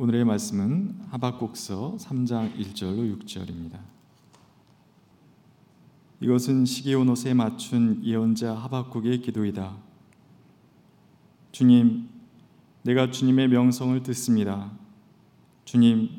오늘의 0.00 0.24
말씀은 0.26 0.94
하박국서 1.10 1.96
3장 1.98 2.56
1절로 2.56 3.18
6절입니다. 3.18 3.80
이것은 6.20 6.66
시기온 6.66 7.08
옷에 7.08 7.34
맞춘 7.34 8.00
예언자 8.04 8.54
하박국의 8.54 9.22
기도이다. 9.22 9.76
주님, 11.50 12.08
내가 12.82 13.10
주님의 13.10 13.48
명성을 13.48 14.00
듣습니다. 14.04 14.70
주님, 15.64 16.10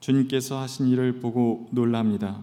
주님께서 0.00 0.58
하신 0.58 0.88
일을 0.88 1.20
보고 1.20 1.68
놀랍니다. 1.70 2.42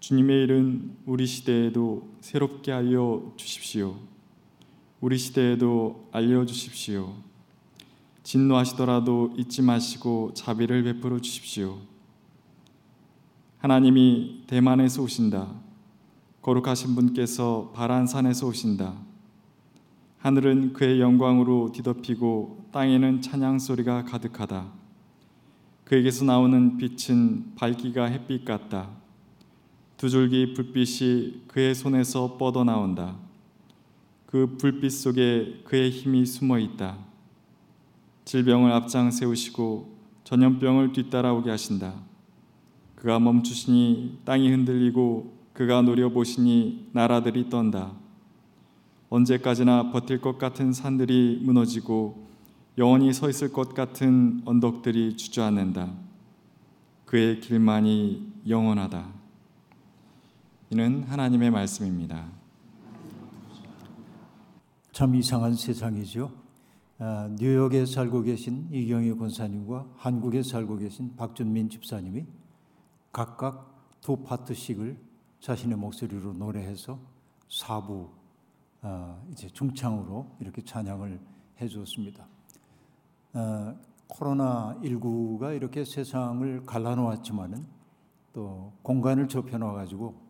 주님의 0.00 0.42
일은 0.42 0.94
우리 1.06 1.26
시대에도 1.26 2.06
새롭게 2.20 2.70
알려 2.70 3.22
주십시오. 3.38 3.96
우리 5.00 5.16
시대에도 5.16 6.06
알려 6.12 6.44
주십시오. 6.44 7.27
진노하시더라도 8.28 9.32
잊지 9.38 9.62
마시고 9.62 10.32
자비를 10.34 10.82
베풀어 10.82 11.18
주십시오. 11.18 11.78
하나님이 13.56 14.42
대만에서 14.46 15.02
오신다. 15.02 15.48
거룩하신 16.42 16.94
분께서 16.94 17.72
바란산에서 17.74 18.46
오신다. 18.46 18.92
하늘은 20.18 20.74
그의 20.74 21.00
영광으로 21.00 21.72
뒤덮이고 21.72 22.66
땅에는 22.70 23.22
찬양 23.22 23.60
소리가 23.60 24.04
가득하다. 24.04 24.72
그에게서 25.84 26.26
나오는 26.26 26.76
빛은 26.76 27.54
밝기가 27.54 28.04
햇빛 28.04 28.44
같다. 28.44 28.90
두 29.96 30.10
줄기 30.10 30.52
불빛이 30.52 31.44
그의 31.48 31.74
손에서 31.74 32.36
뻗어 32.36 32.62
나온다. 32.62 33.16
그 34.26 34.58
불빛 34.58 34.92
속에 34.92 35.62
그의 35.64 35.88
힘이 35.88 36.26
숨어 36.26 36.58
있다. 36.58 37.07
질병을 38.28 38.70
앞장 38.72 39.10
세우시고 39.10 39.96
전염병을 40.24 40.92
뒤따라오게 40.92 41.48
하신다. 41.48 41.94
그가 42.94 43.18
멈추시니 43.18 44.20
땅이 44.26 44.50
흔들리고 44.50 45.34
그가 45.54 45.80
노려보시니 45.80 46.90
나라들이 46.92 47.48
떤다. 47.48 47.92
언제까지나 49.08 49.92
버틸 49.92 50.20
것 50.20 50.36
같은 50.36 50.74
산들이 50.74 51.40
무너지고 51.42 52.28
영원히 52.76 53.14
서 53.14 53.30
있을 53.30 53.50
것 53.50 53.72
같은 53.72 54.42
언덕들이 54.44 55.16
주저앉는다. 55.16 55.90
그의 57.06 57.40
길만이 57.40 58.30
영원하다. 58.46 59.06
이는 60.68 61.04
하나님의 61.04 61.50
말씀입니다. 61.50 62.26
참 64.92 65.14
이상한 65.14 65.54
세상이죠. 65.54 66.47
아, 67.00 67.28
뉴욕에 67.38 67.86
살고 67.86 68.22
계신 68.22 68.68
이경희 68.72 69.16
권사님과 69.18 69.86
한국에 69.94 70.42
살고 70.42 70.78
계신 70.78 71.14
박준민 71.14 71.70
집사님이 71.70 72.26
각각 73.12 74.00
두 74.00 74.16
파트씩을 74.16 74.98
자신의 75.38 75.78
목소리로 75.78 76.32
노래해서 76.32 76.98
사부 77.48 78.10
아, 78.80 79.16
이제 79.30 79.48
중창으로 79.48 80.26
이렇게 80.40 80.60
찬양을 80.60 81.20
해주었습니다. 81.60 82.26
아, 83.34 83.76
코로나 84.08 84.76
19가 84.82 85.54
이렇게 85.54 85.84
세상을 85.84 86.66
갈라놓았지만은 86.66 87.64
또 88.32 88.72
공간을 88.82 89.28
좁혀놓아 89.28 89.72
가지고 89.72 90.20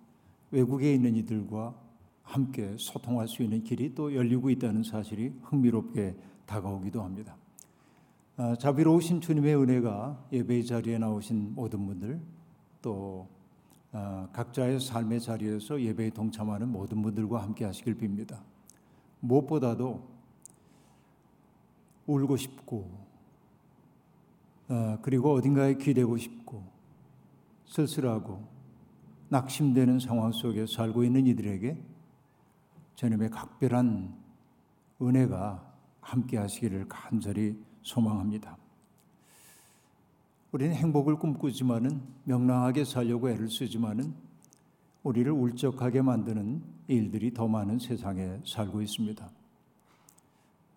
외국에 0.51 0.93
있는 0.93 1.17
이들과 1.17 1.75
함께 2.23 2.77
소통할 2.79 3.27
수 3.27 3.43
있는 3.43 3.65
길이 3.65 3.95
또 3.95 4.15
열리고 4.15 4.51
있다는 4.51 4.83
사실이 4.83 5.33
흥미롭게 5.45 6.15
다가오기도 6.49 7.03
합니다. 7.03 7.37
아, 8.37 8.57
자비로우신 8.57 9.21
주님의 9.21 9.57
은혜가 9.57 10.29
예배 10.33 10.63
자리에 10.63 10.99
나오신 10.99 11.55
모든 11.55 11.87
분들 11.87 12.21
또 12.81 13.29
아, 13.93 14.29
각자의 14.33 14.81
삶의 14.81 15.21
자리에서 15.21 15.81
예배에 15.81 16.11
동참하는 16.11 16.69
모든 16.69 17.03
분들과 17.03 17.43
함께 17.43 17.65
하시길 17.65 17.99
빕니다. 17.99 18.41
무엇보다도 19.21 20.09
울고 22.07 22.37
싶고 22.37 22.91
아, 24.69 24.99
그리고 25.03 25.35
어딘가에 25.35 25.75
기대고 25.75 26.17
싶고 26.17 26.65
쓸쓸하고 27.67 28.43
낙심되는 29.29 29.99
상황 29.99 30.33
속에 30.33 30.67
살고 30.67 31.05
있는 31.05 31.27
이들에게 31.27 31.77
주님의 32.95 33.31
각별한 33.31 34.17
은혜가 35.03 35.68
함께 36.09 36.39
하시기를 36.39 36.87
간절히 36.89 37.55
소망합니다. 37.83 38.57
우리는 40.53 40.75
행복을 40.75 41.17
꿈꾸지만은 41.17 42.01
명랑하게 42.25 42.85
살려고 42.85 43.29
애를 43.29 43.51
쓰지만은 43.51 44.15
우리를 45.03 45.31
울적하게 45.31 46.01
만드는 46.01 46.63
일들이 46.87 47.35
더 47.35 47.47
많은 47.47 47.79
세상에 47.79 48.41
살고 48.47 48.81
있습니다. 48.81 49.31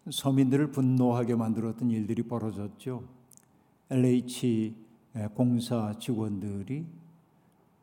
서민들을 0.09 0.71
분노하게 0.71 1.35
만들었던 1.35 1.89
일들이 1.89 2.23
벌어졌죠. 2.23 3.07
LH 3.89 4.75
공사 5.33 5.97
직원들이 5.97 6.85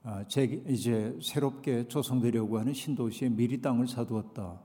아, 0.02 0.24
이제 0.68 1.18
새롭게 1.22 1.88
조성되려고 1.88 2.58
하는 2.58 2.74
신도시에 2.74 3.30
미리 3.30 3.60
땅을 3.62 3.88
사두었다. 3.88 4.60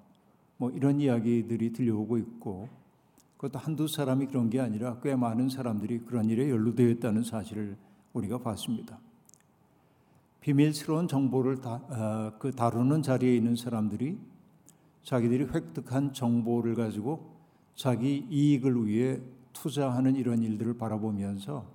뭐 0.58 0.72
이런 0.72 1.00
이야기들이 1.00 1.74
들려오고 1.74 2.18
있고 2.18 2.70
그것도 3.38 3.60
한두 3.60 3.88
사람이 3.88 4.28
그런 4.28 4.50
게 4.50 4.60
아니라 4.60 5.00
꽤 5.02 5.16
많은 5.16 5.50
사람들이 5.50 6.00
그런 6.00 6.30
일에 6.30 6.50
연루되어 6.50 6.88
있다는 6.90 7.24
사실을 7.24 7.78
우리가 8.14 8.38
봤습니다. 8.38 9.00
비밀스러운 10.40 11.08
정보를 11.08 11.62
다, 11.62 11.76
어, 11.90 12.34
그 12.40 12.52
다루는 12.52 13.02
자리에 13.02 13.36
있는 13.36 13.56
사람들이 13.56 14.18
자기들이 15.04 15.46
획득한 15.46 16.14
정보를 16.14 16.76
가지고 16.76 17.34
자기 17.76 18.26
이익을 18.30 18.88
위해 18.88 19.20
투자하는 19.54 20.16
이런 20.16 20.42
일들을 20.42 20.78
바라보면서 20.78 21.66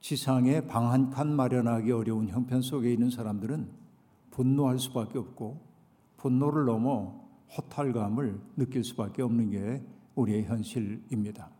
지상에 0.00 0.60
방 0.66 0.90
한 0.92 1.10
칸 1.10 1.34
마련하기 1.34 1.90
어려운 1.92 2.28
형편 2.28 2.60
속에 2.60 2.92
있는 2.92 3.08
사람들은 3.10 3.68
분노할 4.30 4.78
수밖에 4.78 5.18
없고 5.18 5.60
분노를 6.18 6.66
넘어 6.66 7.23
허탈감을 7.56 8.40
느낄 8.56 8.84
수밖에 8.84 9.22
없는 9.22 9.50
게 9.50 9.82
우리의 10.14 10.44
현실입니다. 10.44 11.50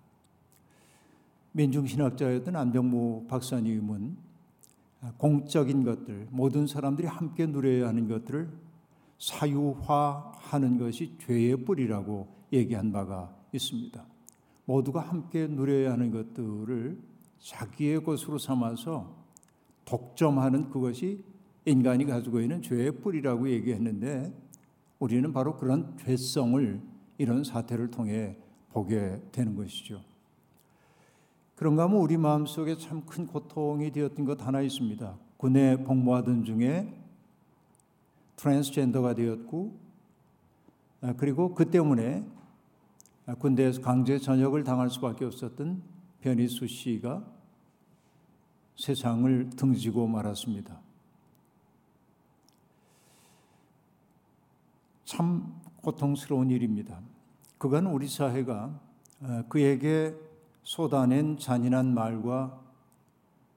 민중신학자였던 1.53 2.56
안병무 2.56 3.27
박사님은 3.28 4.17
공적인 5.19 5.84
것들, 5.84 6.28
모든 6.31 6.67
사람들이 6.67 7.06
함께 7.06 7.47
누려야 7.47 7.89
하는 7.89 8.09
것들을 8.09 8.49
사유화하는 9.19 10.78
것이 10.78 11.17
죄의 11.21 11.65
뿌리라고 11.65 12.28
얘기한 12.53 12.91
바가 12.93 13.34
있습니다. 13.53 14.05
모두가 14.65 15.01
함께 15.01 15.47
누려야 15.47 15.93
하는 15.93 16.11
것들을 16.11 16.99
자기의 17.39 18.03
것으로 18.03 18.39
삼아서 18.39 19.15
독점하는 19.84 20.71
그것이 20.71 21.22
인간이 21.66 22.05
가지고 22.06 22.41
있는 22.41 22.62
죄의 22.62 23.01
뿌리라고 23.01 23.49
얘기했는데 23.49 24.33
우리는 25.04 25.34
바로 25.34 25.54
그런 25.59 25.98
죄성을 25.98 26.81
이런 27.19 27.44
사태를 27.44 27.91
통해 27.91 28.38
보게 28.70 29.20
되는 29.32 29.54
것이죠. 29.54 30.00
그런가 31.56 31.82
하면 31.82 31.98
우리 31.98 32.16
마음속에 32.16 32.78
참 32.78 33.04
큰 33.04 33.26
고통이 33.26 33.91
되었던 33.92 34.25
것 34.25 34.41
하나 34.47 34.62
있습니다. 34.62 35.19
군에 35.37 35.76
복무하던 35.84 36.44
중에 36.44 36.91
트랜스젠더가 38.37 39.15
되었고 39.15 39.78
아, 41.03 41.12
그리고 41.19 41.54
그 41.54 41.71
때문에 41.71 42.25
군대에서 43.38 43.82
강제 43.82 44.19
전역을 44.19 44.65
당할 44.65 44.88
수밖에 44.88 45.26
없었던 45.26 45.82
변희수 46.22 46.66
씨가 46.66 47.22
세상을 48.77 49.51
등지고 49.51 50.06
말았습니다. 50.06 50.80
참 55.04 55.60
고통스러운 55.83 56.51
일입니다. 56.51 57.01
그건 57.59 57.86
우리 57.86 58.09
사회가 58.09 58.80
어, 59.21 59.42
그에게 59.48 60.15
쏟아낸 60.62 61.39
잔인한 61.39 61.95
말과 61.95 62.60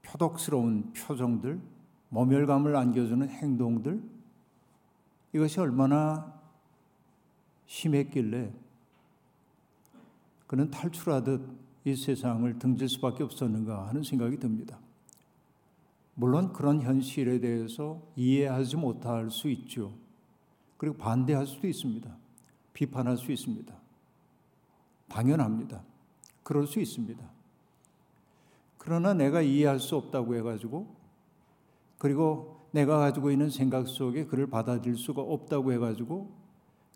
표독스러운 0.02 0.94
표정들, 0.94 1.60
모멸감을 2.10 2.76
안겨주는 2.76 3.28
행동들, 3.30 4.02
이것이 5.34 5.60
얼마나 5.60 6.34
심했길래 7.66 8.54
그는 10.48 10.72
탈출하듯 10.72 11.42
이 11.84 11.96
세상을 11.96 12.60
등질 12.60 12.90
수밖에 12.90 13.24
없었는가 13.24 13.88
하는 13.90 14.04
생각이 14.04 14.38
듭니다. 14.38 14.80
물론 16.16 16.52
그런 16.52 16.82
현실에 16.82 17.40
대해서 17.40 18.02
이해하지 18.16 18.78
못할 18.78 19.30
수 19.30 19.50
있죠. 19.50 19.94
그리고 20.78 20.96
반대할 20.98 21.46
수도 21.46 21.68
있습니다. 21.68 22.16
비판할 22.74 23.18
수 23.18 23.32
있습니다. 23.32 23.74
당연합니다. 25.10 25.84
그럴 26.44 26.68
수 26.68 26.80
있습니다. 26.80 27.24
그러나 28.78 29.14
내가 29.14 29.42
이해할 29.42 29.80
수 29.80 29.96
없다고 29.96 30.36
해가지고 30.36 30.96
그리고 31.98 32.68
내가 32.72 33.00
가지고 33.00 33.32
있는 33.32 33.50
생각 33.50 33.88
속에 33.88 34.26
그를 34.26 34.48
받아들일 34.48 34.98
수가 34.98 35.22
없다고 35.22 35.74
해가지고 35.74 36.32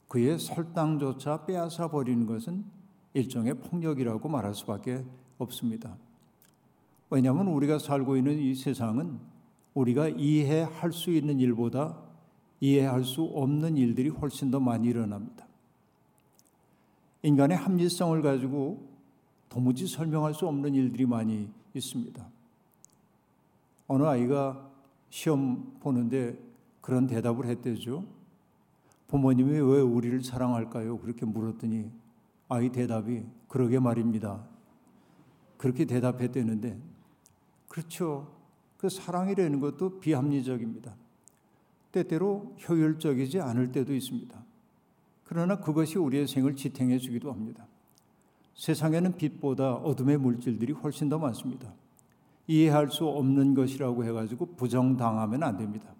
그의 0.08 0.38
설당조차 0.38 1.46
빼앗아 1.46 1.90
버리는 1.90 2.26
것은 2.26 2.64
일종의 3.14 3.56
폭력이라고 3.56 4.30
말할 4.30 4.54
수밖에 4.54 5.04
없습니다. 5.38 5.98
왜냐하면 7.10 7.48
우리가 7.48 7.80
살고 7.80 8.16
있는 8.18 8.38
이 8.38 8.56
세상은 8.56 9.20
우리가 9.74 10.10
이해할 10.10 10.94
수 10.94 11.12
있는 11.12 11.40
일보다 11.40 11.98
이해할 12.62 13.04
수 13.04 13.24
없는 13.24 13.76
일들이 13.76 14.10
훨씬 14.10 14.50
더 14.52 14.60
많이 14.60 14.88
일어납니다. 14.88 15.46
인간의 17.24 17.58
합리성을 17.58 18.22
가지고 18.22 18.88
도무지 19.50 19.88
설명할 19.88 20.34
수 20.34 20.48
없는 20.48 20.74
일들이 20.74 21.06
많이 21.06 21.50
있습니다. 21.74 22.26
어느 23.88 24.04
아이가 24.04 24.70
시험 25.10 25.78
보는데 25.82 26.40
그런 26.80 27.08
대답을 27.08 27.46
했대죠. 27.48 28.06
부모님이 29.08 29.52
왜 29.60 29.82
우리를 29.82 30.24
사랑할까요? 30.24 30.98
그렇게 31.00 31.26
물었더니 31.26 31.92
아이 32.48 32.70
대답이 32.70 33.26
그러게 33.48 33.80
말입니다. 33.80 34.46
그렇게 35.58 35.86
대답했대는데 35.86 36.80
그렇죠. 37.68 38.32
그 38.78 38.90
사랑이라는 38.90 39.60
것도 39.60 40.00
비합리적입니다. 40.00 40.96
때때로 41.92 42.56
효율적이지 42.68 43.40
않을 43.40 43.72
때도 43.72 43.94
있습니다. 43.94 44.44
그러나 45.24 45.60
그것이 45.60 45.98
우리의 45.98 46.28
생을 46.28 46.56
지탱해 46.56 46.98
주기도 47.00 47.32
합니다. 47.32 47.66
세상에는 48.56 49.16
빛보다 49.16 49.76
어둠의 49.76 50.18
물질들이 50.18 50.74
훨씬 50.74 51.10
더 51.10 51.18
많습니다. 51.18 51.74
이해할 52.48 52.92
수 52.92 53.08
없는 53.08 53.54
것이라고 53.54 54.04
해가지고 54.06 54.56
부정당하면 54.58 55.44
안 55.44 55.58
됩니다. 55.58 55.94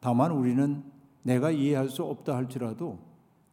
다만 0.00 0.32
우리는 0.32 0.82
내가 1.22 1.50
이해할 1.50 1.88
수 1.88 2.02
없다 2.04 2.34
할지라도 2.36 2.98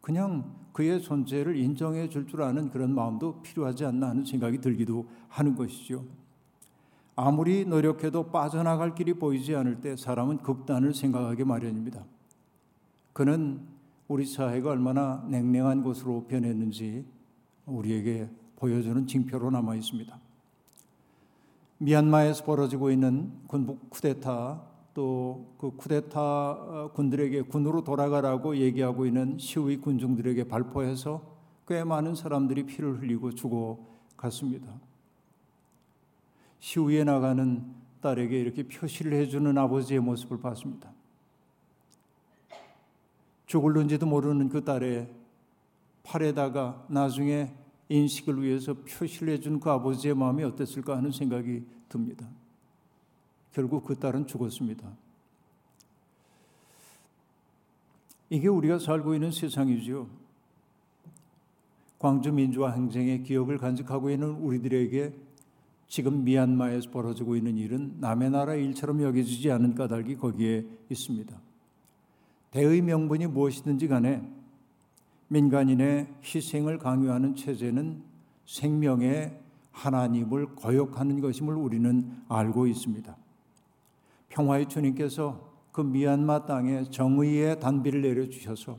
그냥 0.02 0.56
그의 0.72 1.02
존재를 1.02 1.58
인정해 1.58 2.08
줄 2.08 2.26
줄 2.28 2.42
아는 2.42 2.70
그런 2.70 2.96
마음도 2.96 3.42
필요하지 3.42 3.84
않나 3.86 4.10
하는 4.10 4.24
생각이 4.24 4.60
들기도 4.60 5.06
하는 5.28 5.56
것이죠. 5.56 6.06
아무리 7.18 7.66
노력해도 7.66 8.32
빠져나갈 8.32 8.96
길이 8.96 9.14
보이지 9.14 9.54
않을 9.56 9.82
때 9.82 9.98
사람은 9.98 10.38
극단을 10.38 10.94
생각하게 10.94 11.44
마련입니다. 11.44 12.06
그는 13.12 13.60
우리 14.08 14.26
사회가 14.26 14.70
얼마나 14.70 15.26
냉랭한 15.28 15.84
곳으로 15.84 16.24
변했는지 16.28 17.04
우리에게 17.66 18.30
보여주는 18.56 19.06
징표로 19.06 19.52
남아 19.52 19.76
있습니다. 19.76 20.18
미얀마에서 21.80 22.46
벌어지고 22.46 22.92
있는 22.92 23.34
군부 23.48 23.78
쿠데타 23.90 24.62
또 24.94 25.58
그 25.58 25.72
쿠데타 25.76 26.90
군들에게 26.94 27.42
군으로 27.44 27.84
돌아가라고 27.84 28.58
얘기하고 28.58 29.06
있는 29.06 29.38
시위 29.40 29.78
군중들에게 29.78 30.44
발포해서 30.46 31.22
꽤 31.68 31.84
많은 31.84 32.16
사람들이 32.16 32.66
피를 32.66 33.02
흘리고 33.02 33.32
죽어 33.32 33.80
갔습니다. 34.16 34.68
시위에 36.60 37.04
나가는 37.04 37.64
딸에게 38.02 38.40
이렇게 38.40 38.64
표시를 38.64 39.14
해주는 39.14 39.58
아버지의 39.58 40.00
모습을 40.00 40.40
봤습니다. 40.40 40.92
죽을는지도 43.46 44.06
모르는 44.06 44.50
그 44.50 44.64
딸의 44.64 45.10
팔에다가 46.04 46.86
나중에 46.90 47.54
인식을 47.90 48.42
위해서 48.42 48.74
표시를 48.74 49.34
해준 49.34 49.60
그 49.60 49.70
아버지의 49.70 50.16
마음이 50.16 50.44
어땠을까 50.44 50.98
하는 50.98 51.12
생각이 51.12 51.66
듭니다. 51.90 52.28
결국 53.54 53.86
그 53.86 53.98
딸은 53.98 54.28
죽었습니다. 54.28 54.92
이게 58.30 58.48
우리가 58.48 58.78
살고 58.78 59.14
있는 59.14 59.32
세상이죠. 59.32 60.08
광주 61.98 62.32
민주화 62.32 62.72
행정의 62.72 63.24
기억을 63.24 63.58
간직하고 63.58 64.10
있는 64.10 64.32
우리들에게 64.32 65.27
지금 65.88 66.24
미얀마에서 66.24 66.92
벌어지고 66.92 67.36
있는 67.36 67.58
일은 67.58 67.96
남의 68.00 68.30
나라 68.32 68.56
일처럼 68.56 69.02
여겨지지 69.02 69.52
않은 69.52 69.76
까닭이 69.76 70.16
거기에 70.18 70.66
있습니다. 70.90 71.40
대의 72.52 72.82
명분이 72.82 73.28
무엇이든지 73.28 73.88
간에 73.88 74.22
민간인의 75.30 76.08
희생을 76.24 76.78
강요하는 76.78 77.36
체제는 77.36 78.04
생명의 78.46 79.40
하나님을 79.72 80.56
거역하는 80.56 81.22
것임을 81.22 81.56
우리는 81.56 82.12
알고 82.28 82.68
있습니다. 82.68 83.16
평화의 84.30 84.68
주님께서 84.68 85.48
그 85.72 85.82
미얀마 85.82 86.46
땅에 86.46 86.84
정의의 86.84 87.60
단비를 87.60 88.02
내려주셔서 88.02 88.78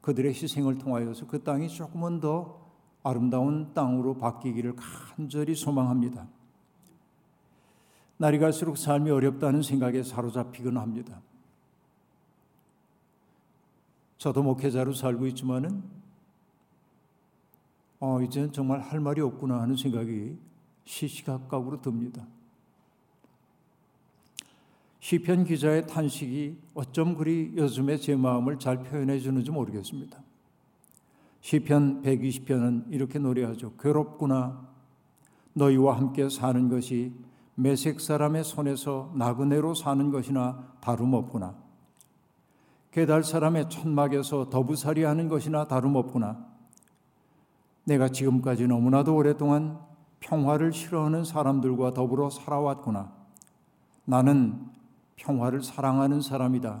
그들의 0.00 0.32
희생을 0.32 0.78
통하여서 0.78 1.26
그 1.26 1.42
땅이 1.42 1.68
조금은 1.68 2.20
더 2.20 2.69
아름다운 3.02 3.72
땅으로 3.72 4.14
바뀌기를 4.18 4.76
간절히 4.76 5.54
소망합니다. 5.54 6.26
날이 8.18 8.38
갈수록 8.38 8.76
삶이 8.76 9.10
어렵다는 9.10 9.62
생각에 9.62 10.02
사로잡히곤 10.02 10.76
합니다. 10.76 11.22
저도 14.18 14.42
목회자로 14.42 14.92
살고 14.92 15.26
있지만은 15.28 15.82
어, 17.98 18.20
이제는 18.20 18.52
정말 18.52 18.80
할 18.80 19.00
말이 19.00 19.20
없구나 19.22 19.62
하는 19.62 19.76
생각이 19.76 20.36
시시각각으로 20.84 21.80
듭니다. 21.80 22.26
시편 25.00 25.44
기자의 25.44 25.86
탄식이 25.86 26.58
어쩜 26.74 27.14
그리 27.14 27.54
요즘에 27.56 27.96
제 27.96 28.14
마음을 28.14 28.58
잘 28.58 28.82
표현해 28.82 29.18
주는지 29.18 29.50
모르겠습니다. 29.50 30.22
시편 31.40 32.02
120편은 32.02 32.84
이렇게 32.90 33.18
노래하죠. 33.18 33.72
괴롭구나. 33.76 34.68
너희와 35.54 35.96
함께 35.96 36.28
사는 36.28 36.68
것이 36.68 37.12
매색 37.54 38.00
사람의 38.00 38.44
손에서 38.44 39.12
나그네로 39.14 39.74
사는 39.74 40.10
것이나 40.10 40.74
다름없구나. 40.80 41.54
게달 42.90 43.22
사람의 43.22 43.68
천막에서 43.68 44.50
더부살이 44.50 45.04
하는 45.04 45.28
것이나 45.28 45.66
다름없구나. 45.66 46.44
내가 47.84 48.08
지금까지 48.08 48.66
너무나도 48.66 49.14
오랫동안 49.14 49.78
평화를 50.20 50.72
싫어하는 50.72 51.24
사람들과 51.24 51.94
더불어 51.94 52.30
살아왔구나. 52.30 53.12
나는 54.04 54.66
평화를 55.16 55.62
사랑하는 55.62 56.20
사람이다. 56.20 56.80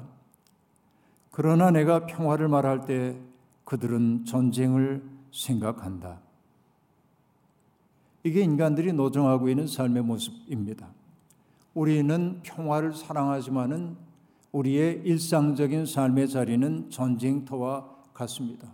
그러나 1.30 1.70
내가 1.70 2.06
평화를 2.06 2.48
말할 2.48 2.84
때 2.84 3.20
그들은 3.70 4.24
전쟁을 4.24 5.00
생각한다. 5.30 6.18
이게 8.24 8.40
인간들이 8.40 8.92
노정하고 8.92 9.48
있는 9.48 9.68
삶의 9.68 10.02
모습입니다. 10.02 10.88
우리는 11.72 12.40
평화를 12.42 12.92
사랑하지만은 12.92 13.96
우리의 14.50 15.02
일상적인 15.04 15.86
삶의 15.86 16.30
자리는 16.30 16.90
전쟁터와 16.90 17.88
같습니다. 18.12 18.72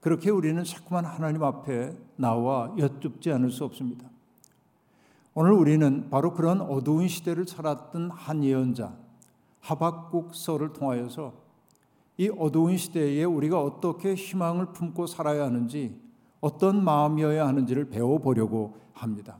그렇게 0.00 0.30
우리는 0.30 0.64
자꾸만 0.64 1.04
하나님 1.04 1.44
앞에 1.44 1.96
나와 2.16 2.74
여쭙지 2.76 3.30
않을 3.30 3.52
수 3.52 3.64
없습니다. 3.64 4.10
오늘 5.34 5.52
우리는 5.52 6.10
바로 6.10 6.34
그런 6.34 6.60
어두운 6.60 7.06
시대를 7.06 7.46
살았던 7.46 8.10
한 8.10 8.42
예언자 8.42 8.92
하박국서를 9.60 10.72
통하여서 10.72 11.41
이 12.18 12.30
어두운 12.36 12.76
시대에 12.76 13.24
우리가 13.24 13.62
어떻게 13.62 14.14
희망을 14.14 14.66
품고 14.72 15.06
살아야 15.06 15.44
하는지 15.44 15.98
어떤 16.40 16.82
마음이어야 16.84 17.46
하는지를 17.46 17.86
배워보려고 17.86 18.74
합니다. 18.92 19.38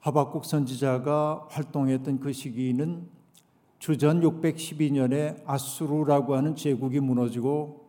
하박국 0.00 0.44
선지자가 0.44 1.46
활동했던 1.50 2.20
그 2.20 2.32
시기는 2.32 3.08
주전 3.78 4.20
612년에 4.20 5.42
아수르라고 5.44 6.36
하는 6.36 6.54
제국이 6.54 7.00
무너지고 7.00 7.86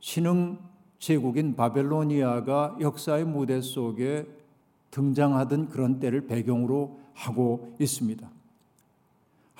신흥 0.00 0.58
제국인 0.98 1.56
바벨로니아가 1.56 2.76
역사의 2.80 3.24
무대 3.24 3.60
속에 3.60 4.26
등장하던 4.90 5.68
그런 5.68 5.98
때를 5.98 6.26
배경으로 6.26 6.98
하고 7.14 7.74
있습니다. 7.78 8.28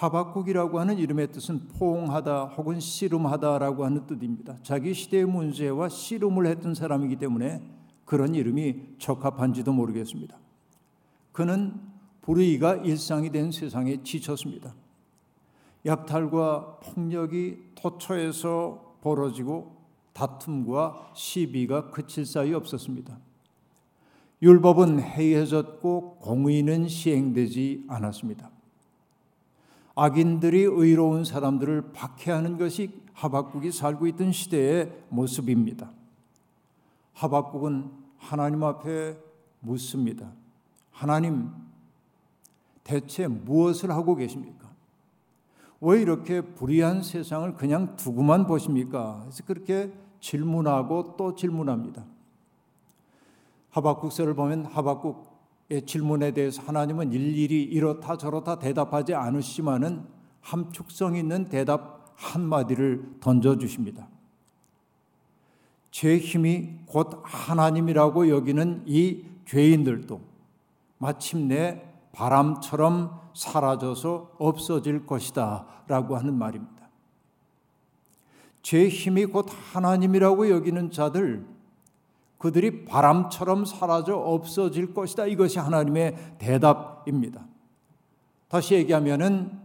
하박국이라고 0.01 0.81
하는 0.81 0.97
이름의 0.97 1.31
뜻은 1.31 1.69
포옹하다 1.69 2.45
혹은 2.57 2.81
씨름하다라고 2.81 3.85
하는 3.85 4.07
뜻입니다. 4.07 4.57
자기 4.63 4.95
시대의 4.95 5.27
문제와 5.27 5.91
씨름을 5.91 6.47
했던 6.47 6.75
사람이기 6.75 7.17
때문에 7.17 7.61
그런 8.07 8.35
이름이 8.35 8.95
적합한지도 8.99 9.75
모르겠습니다. 9.75 10.39
그는 11.33 11.79
불의가 12.23 12.77
일상이 12.77 13.31
된 13.31 13.53
세상에 13.53 14.03
지쳤습니다. 14.03 14.75
약탈과 15.85 16.79
폭력이 16.79 17.59
도처에서 17.75 18.97
벌어지고 19.03 19.77
다툼과 20.15 21.11
시비가 21.15 21.91
그칠 21.91 22.25
사이 22.25 22.55
없었습니다. 22.55 23.19
율법은 24.41 25.03
해이해졌고 25.03 26.17
공의는 26.21 26.89
시행되지 26.89 27.85
않았습니다. 27.89 28.51
악인들이 30.01 30.63
의로운 30.63 31.27
사람들을 31.27 31.93
박해하는 31.93 32.57
것이 32.57 33.03
하박국이 33.13 33.71
살고 33.71 34.07
있던 34.07 34.33
시대의 34.33 34.91
모습입니다. 35.11 35.91
하박국은 37.13 37.91
하나님 38.17 38.65
앞에 38.65 39.19
묻습니다. 39.61 40.33
하나님, 40.91 41.51
대체 42.83 43.27
무엇을 43.27 43.91
하고 43.91 44.17
계십니까? 44.17 44.71
왜 45.83 46.01
이렇게 46.01 46.41
불의한 46.41 47.03
세상을 47.03 47.53
그냥 47.57 47.95
두고만 47.97 48.47
보십니까? 48.47 49.19
그래서 49.25 49.45
그렇게 49.45 49.93
질문하고 50.21 51.17
또 51.19 51.35
질문합니다. 51.35 52.07
하박국서를 53.69 54.33
보면 54.33 54.65
하박국의 54.65 55.30
질문에 55.87 56.33
대해서 56.33 56.63
하나님은 56.63 57.13
일일이 57.13 57.63
이렇다 57.63 58.17
저렇다 58.17 58.59
대답하지 58.59 59.15
않으시지만은 59.15 60.05
함축성 60.41 61.17
있는 61.17 61.49
대답 61.49 62.13
한마디를 62.17 63.19
던져 63.21 63.57
주십니다. 63.57 64.09
제 65.91 66.19
힘이 66.19 66.71
곧 66.87 67.21
하나님이라고 67.23 68.29
여기는 68.29 68.83
이 68.87 69.25
죄인들도 69.47 70.21
마침내 70.99 71.83
바람처럼 72.13 73.21
사라져서 73.35 74.33
없어질 74.39 75.07
것이다 75.07 75.67
라고 75.87 76.17
하는 76.17 76.35
말입니다. 76.37 76.89
제 78.63 78.89
힘이 78.89 79.27
곧 79.27 79.47
하나님이라고 79.73 80.51
여기는 80.51 80.91
자들, 80.91 81.47
그들이 82.41 82.87
바람처럼 82.87 83.67
사라져 83.67 84.17
없어질 84.17 84.95
것이다. 84.95 85.27
이것이 85.27 85.59
하나님의 85.59 86.37
대답입니다. 86.39 87.45
다시 88.49 88.75
얘기하면은 88.77 89.61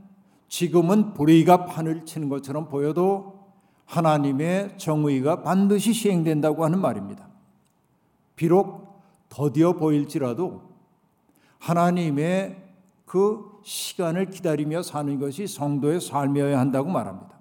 지금은 0.49 1.13
불의가 1.13 1.65
판을 1.67 2.05
치는 2.05 2.27
것처럼 2.27 2.67
보여도 2.67 3.45
하나님의 3.85 4.77
정의가 4.77 5.41
반드시 5.41 5.93
시행된다고 5.93 6.65
하는 6.65 6.79
말입니다. 6.81 7.29
비록 8.35 9.01
더디어 9.29 9.71
보일지라도 9.73 10.61
하나님의 11.59 12.61
그 13.05 13.57
시간을 13.63 14.31
기다리며 14.31 14.83
사는 14.83 15.17
것이 15.17 15.47
성도의 15.47 16.01
삶이어야 16.01 16.59
한다고 16.59 16.89
말합니다. 16.89 17.39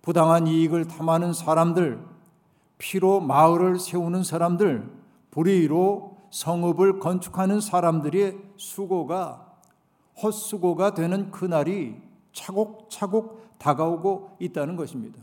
부당한 0.00 0.46
이익을 0.46 0.86
탐하는 0.86 1.34
사람들, 1.34 2.15
피로 2.78 3.20
마을을 3.20 3.78
세우는 3.78 4.22
사람들, 4.22 4.88
불의로 5.30 6.16
성읍을 6.30 6.98
건축하는 6.98 7.60
사람들의 7.60 8.36
수고가 8.56 9.56
헛수고가 10.22 10.94
되는 10.94 11.30
그날이 11.30 11.94
차곡차곡 12.32 13.58
다가오고 13.58 14.36
있다는 14.40 14.76
것입니다. 14.76 15.22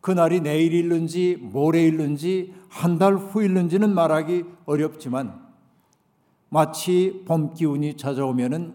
그날이 0.00 0.40
내일일는지 0.40 1.38
모레일는지 1.40 2.54
한 2.68 2.98
달 2.98 3.14
후일는지는 3.16 3.94
말하기 3.94 4.44
어렵지만 4.66 5.42
마치 6.48 7.22
봄 7.26 7.54
기운이 7.54 7.96
찾아오면은 7.96 8.74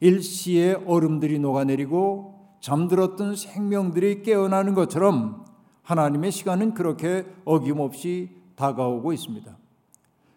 일시에 0.00 0.74
얼음들이 0.86 1.38
녹아내리고 1.38 2.38
잠들었던 2.60 3.36
생명들이 3.36 4.22
깨어나는 4.22 4.74
것처럼 4.74 5.44
하나님의 5.90 6.30
시간은 6.30 6.74
그렇게 6.74 7.26
어김없이 7.44 8.30
다가오고 8.54 9.12
있습니다. 9.12 9.56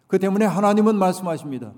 그 0.08 0.18
때문에 0.18 0.46
하나님은 0.46 0.96
말씀하십니다. 0.96 1.72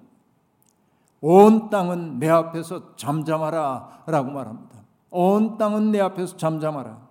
온 1.20 1.68
땅은 1.68 2.18
내 2.18 2.28
앞에서 2.28 2.96
잠잠하라 2.96 4.04
라고 4.06 4.30
말합니다. 4.30 4.76
온 5.10 5.58
땅은 5.58 5.90
내 5.90 6.00
앞에서 6.00 6.38
잠잠하라. 6.38 7.06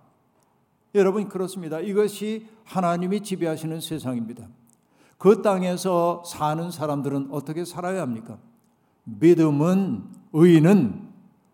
여러분 0.96 1.28
그렇습니다. 1.28 1.78
이것이 1.78 2.48
하나님이 2.64 3.22
지배하시는 3.22 3.80
세상입니다. 3.80 4.48
그 5.18 5.42
땅에서 5.42 6.24
사는 6.26 6.70
사람들은 6.70 7.28
어떻게 7.30 7.64
살아야 7.64 8.02
합니까? 8.02 8.38
믿음은 9.04 10.04
의인은 10.32 11.06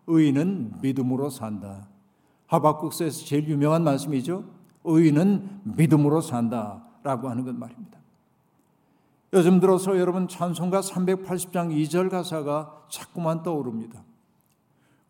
의인은 0.07 0.81
믿음으로 0.81 1.29
산다. 1.29 1.87
하박국서에서 2.47 3.25
제일 3.25 3.47
유명한 3.47 3.83
말씀이죠. 3.83 4.52
의인은 4.83 5.61
믿음으로 5.63 6.21
산다라고 6.21 7.29
하는 7.29 7.45
것 7.45 7.55
말입니다. 7.55 7.99
요즘 9.33 9.59
들어서 9.59 9.97
여러분 9.97 10.27
찬송가 10.27 10.81
380장 10.81 11.71
2절 11.71 12.09
가사가 12.09 12.85
자꾸만 12.89 13.41
떠오릅니다. 13.41 14.03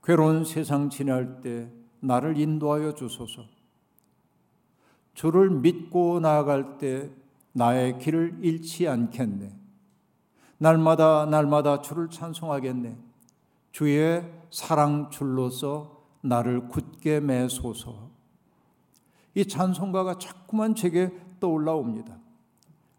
괴로운 0.04 0.46
세상 0.46 0.90
지날 0.90 1.42
때 1.42 1.70
나를 2.00 2.38
인도하여 2.38 2.94
주소서. 2.94 3.44
주를 5.14 5.50
믿고 5.50 6.20
나아갈 6.20 6.78
때 6.78 7.10
나의 7.52 8.00
길을 8.00 8.40
잃지 8.42 8.88
않겠네. 8.88 9.52
날마다 10.58 11.26
날마다 11.26 11.82
주를 11.82 12.10
찬송하겠네. 12.10 12.98
주의 13.72 14.24
사랑 14.50 15.10
줄로서 15.10 16.04
나를 16.22 16.70
굳게 16.70 17.20
매소서. 17.20 18.13
이 19.36 19.46
찬송가가 19.46 20.18
자꾸만 20.18 20.76
제게 20.76 21.12
떠올라 21.40 21.74
옵니다. 21.74 22.18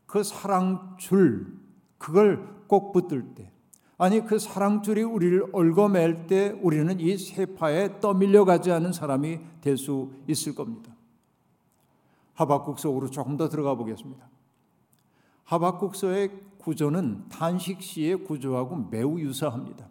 그 0.07 0.23
사랑줄, 0.23 1.59
그걸 1.99 2.65
꼭 2.67 2.93
붙들 2.93 3.35
때, 3.35 3.51
아니 3.97 4.21
그 4.25 4.39
사랑줄이 4.39 5.03
우리를 5.03 5.51
얽어맬 5.53 6.27
때 6.27 6.51
우리는 6.61 6.99
이 6.99 7.17
세파에 7.17 8.01
떠밀려 8.01 8.45
가지 8.45 8.71
않은 8.73 8.93
사람이 8.93 9.39
될 9.61 9.77
수 9.77 10.11
있을 10.27 10.55
겁니다. 10.55 10.95
하박국 12.35 12.81
속으로 12.81 13.11
조금 13.11 13.37
더 13.37 13.49
들어가 13.49 13.75
보겠습니다. 13.75 14.29
하박국서의 15.45 16.31
구조는 16.59 17.29
단식시의 17.29 18.25
구조하고 18.25 18.89
매우 18.91 19.21
유사합니다. 19.21 19.89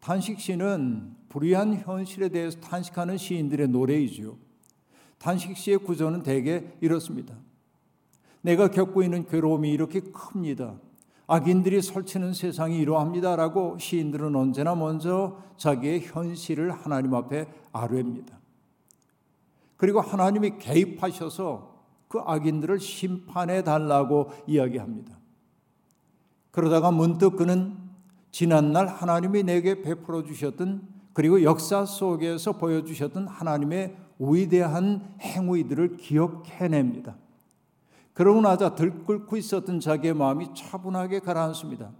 단식시는 0.00 1.16
불의한 1.28 1.74
현실에 1.74 2.28
대해서 2.28 2.58
탄식하는 2.60 3.18
시인들의 3.18 3.68
노래이지요. 3.68 4.36
단식시의 5.18 5.78
구조는 5.78 6.22
대개 6.22 6.64
이렇습니다. 6.80 7.34
내가 8.40 8.70
겪고 8.70 9.02
있는 9.02 9.26
괴로움이 9.26 9.70
이렇게 9.70 10.00
큽니다. 10.00 10.74
악인들이 11.26 11.82
설치는 11.82 12.32
세상이 12.32 12.78
이러합니다라고 12.78 13.78
시인들은 13.78 14.34
언제나 14.34 14.74
먼저 14.74 15.38
자기의 15.56 16.06
현실을 16.06 16.70
하나님 16.70 17.14
앞에 17.14 17.46
아뢰입니다. 17.72 18.38
그리고 19.76 20.00
하나님이 20.00 20.58
개입하셔서 20.58 21.76
그 22.08 22.20
악인들을 22.20 22.80
심판해 22.80 23.62
달라고 23.62 24.30
이야기합니다. 24.46 25.18
그러다가 26.50 26.90
문득 26.90 27.36
그는 27.36 27.76
지난날 28.30 28.86
하나님이 28.86 29.42
내게 29.42 29.82
베풀어 29.82 30.24
주셨던 30.24 30.88
그리고 31.12 31.42
역사 31.42 31.84
속에서 31.84 32.52
보여주셨던 32.52 33.28
하나님의 33.28 33.96
위대한 34.18 35.14
행위들을 35.20 35.96
기억해냅니다. 35.96 37.16
그러고 38.12 38.40
나자 38.40 38.74
들끓고 38.74 39.36
있었던 39.36 39.80
자기의 39.80 40.14
마음이 40.14 40.54
차분하게 40.54 41.20
가라앉습니다. 41.20 41.90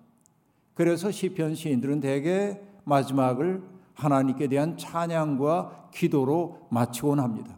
그래서 0.74 1.10
시편 1.10 1.54
시인들은 1.54 2.00
대개 2.00 2.60
마지막을 2.84 3.62
하나님께 3.94 4.48
대한 4.48 4.76
찬양과 4.76 5.90
기도로 5.92 6.66
마치곤 6.70 7.20
합니다. 7.20 7.56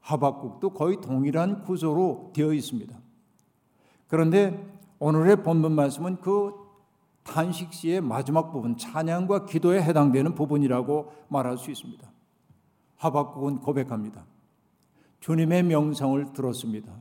하박국도 0.00 0.70
거의 0.70 1.00
동일한 1.00 1.62
구조로 1.62 2.32
되어 2.34 2.52
있습니다. 2.52 2.96
그런데 4.06 4.66
오늘의 4.98 5.42
본문 5.42 5.72
말씀은 5.72 6.16
그 6.20 6.52
단식시의 7.24 8.00
마지막 8.00 8.50
부분 8.50 8.76
찬양과 8.76 9.44
기도에 9.44 9.82
해당되는 9.82 10.34
부분이라고 10.34 11.12
말할 11.28 11.58
수 11.58 11.70
있습니다. 11.70 12.17
하박국은 12.98 13.60
고백합니다. 13.60 14.24
주님의 15.20 15.64
명성을 15.64 16.32
들었습니다. 16.32 16.92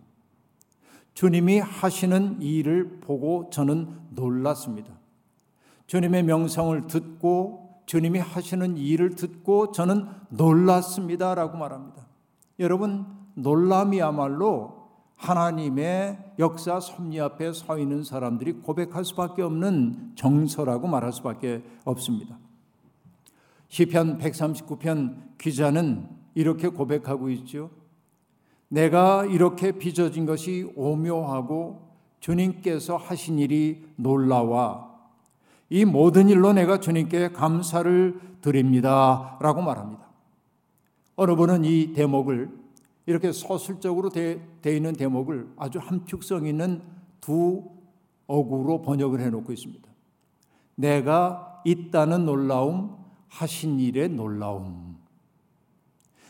주님이 1.14 1.60
하시는 1.60 2.42
일을 2.42 3.00
보고 3.02 3.50
저는 3.52 3.90
놀랐습니다. 4.12 4.94
주님의 5.88 6.24
명성을 6.24 6.88
듣고 6.88 7.82
주님이 7.86 8.20
하시는 8.20 8.78
일을 8.78 9.16
듣고 9.16 9.72
저는 9.72 10.08
놀랐습니다라고 10.30 11.58
말합니다. 11.58 12.06
여러분 12.60 13.06
놀람이야말로 13.36 14.78
하나님의 15.16 16.34
역사 16.38 16.80
섭리 16.80 17.20
앞에 17.20 17.54
서 17.54 17.80
있는 17.80 18.04
사람들이 18.04 18.54
고백할 18.54 19.04
수밖에 19.04 19.42
없는 19.42 20.12
정서라고 20.16 20.88
말할 20.88 21.12
수밖에 21.12 21.64
없습니다. 21.86 22.38
시편 23.70 24.20
139편 24.20 25.38
기자는 25.38 26.08
이렇게 26.36 26.70
고백하고 26.70 27.30
있죠. 27.32 27.70
내가 28.70 29.26
이렇게 29.26 29.72
빚어진 29.72 30.26
것이 30.26 30.72
오묘하고 30.76 31.88
주님께서 32.20 32.98
하신 32.98 33.40
일이 33.40 33.86
놀라와 33.96 34.88
이 35.70 35.86
모든 35.86 36.30
일로 36.30 36.54
내가 36.54 36.80
주님께 36.80 37.30
감사를 37.30 38.20
드립니다. 38.42 39.38
라고 39.42 39.62
말합니다. 39.62 40.08
어느 41.16 41.36
분은 41.36 41.66
이 41.66 41.94
대목을 41.94 42.50
이렇게 43.06 43.32
서술적으로 43.32 44.10
되어 44.10 44.40
있는 44.66 44.94
대목을 44.94 45.50
아주 45.58 45.80
함축성 45.80 46.46
있는 46.46 46.82
두 47.20 47.64
어구로 48.28 48.82
번역을 48.82 49.20
해놓고 49.22 49.52
있습니다. 49.52 49.88
내가 50.76 51.62
있다는 51.66 52.26
놀라움, 52.26 52.98
하신 53.30 53.80
일의 53.80 54.10
놀라움. 54.10 54.98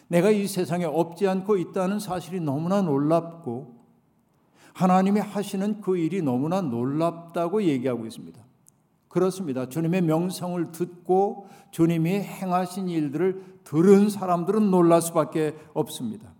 내가 0.07 0.29
이 0.29 0.47
세상에 0.47 0.85
없지 0.85 1.27
않고 1.27 1.57
있다는 1.57 1.99
사실이 1.99 2.39
너무나 2.39 2.81
놀랍고 2.81 3.75
하나님이 4.73 5.19
하시는 5.19 5.81
그 5.81 5.97
일이 5.97 6.21
너무나 6.21 6.61
놀랍다고 6.61 7.63
얘기하고 7.63 8.05
있습니다. 8.05 8.39
그렇습니다. 9.07 9.67
주님의 9.67 10.03
명성을 10.03 10.71
듣고 10.71 11.47
주님이 11.71 12.19
행하신 12.19 12.87
일들을 12.87 13.61
들은 13.63 14.09
사람들은 14.09 14.69
놀랄 14.69 15.01
수밖에 15.01 15.55
없습니다. 15.73 16.31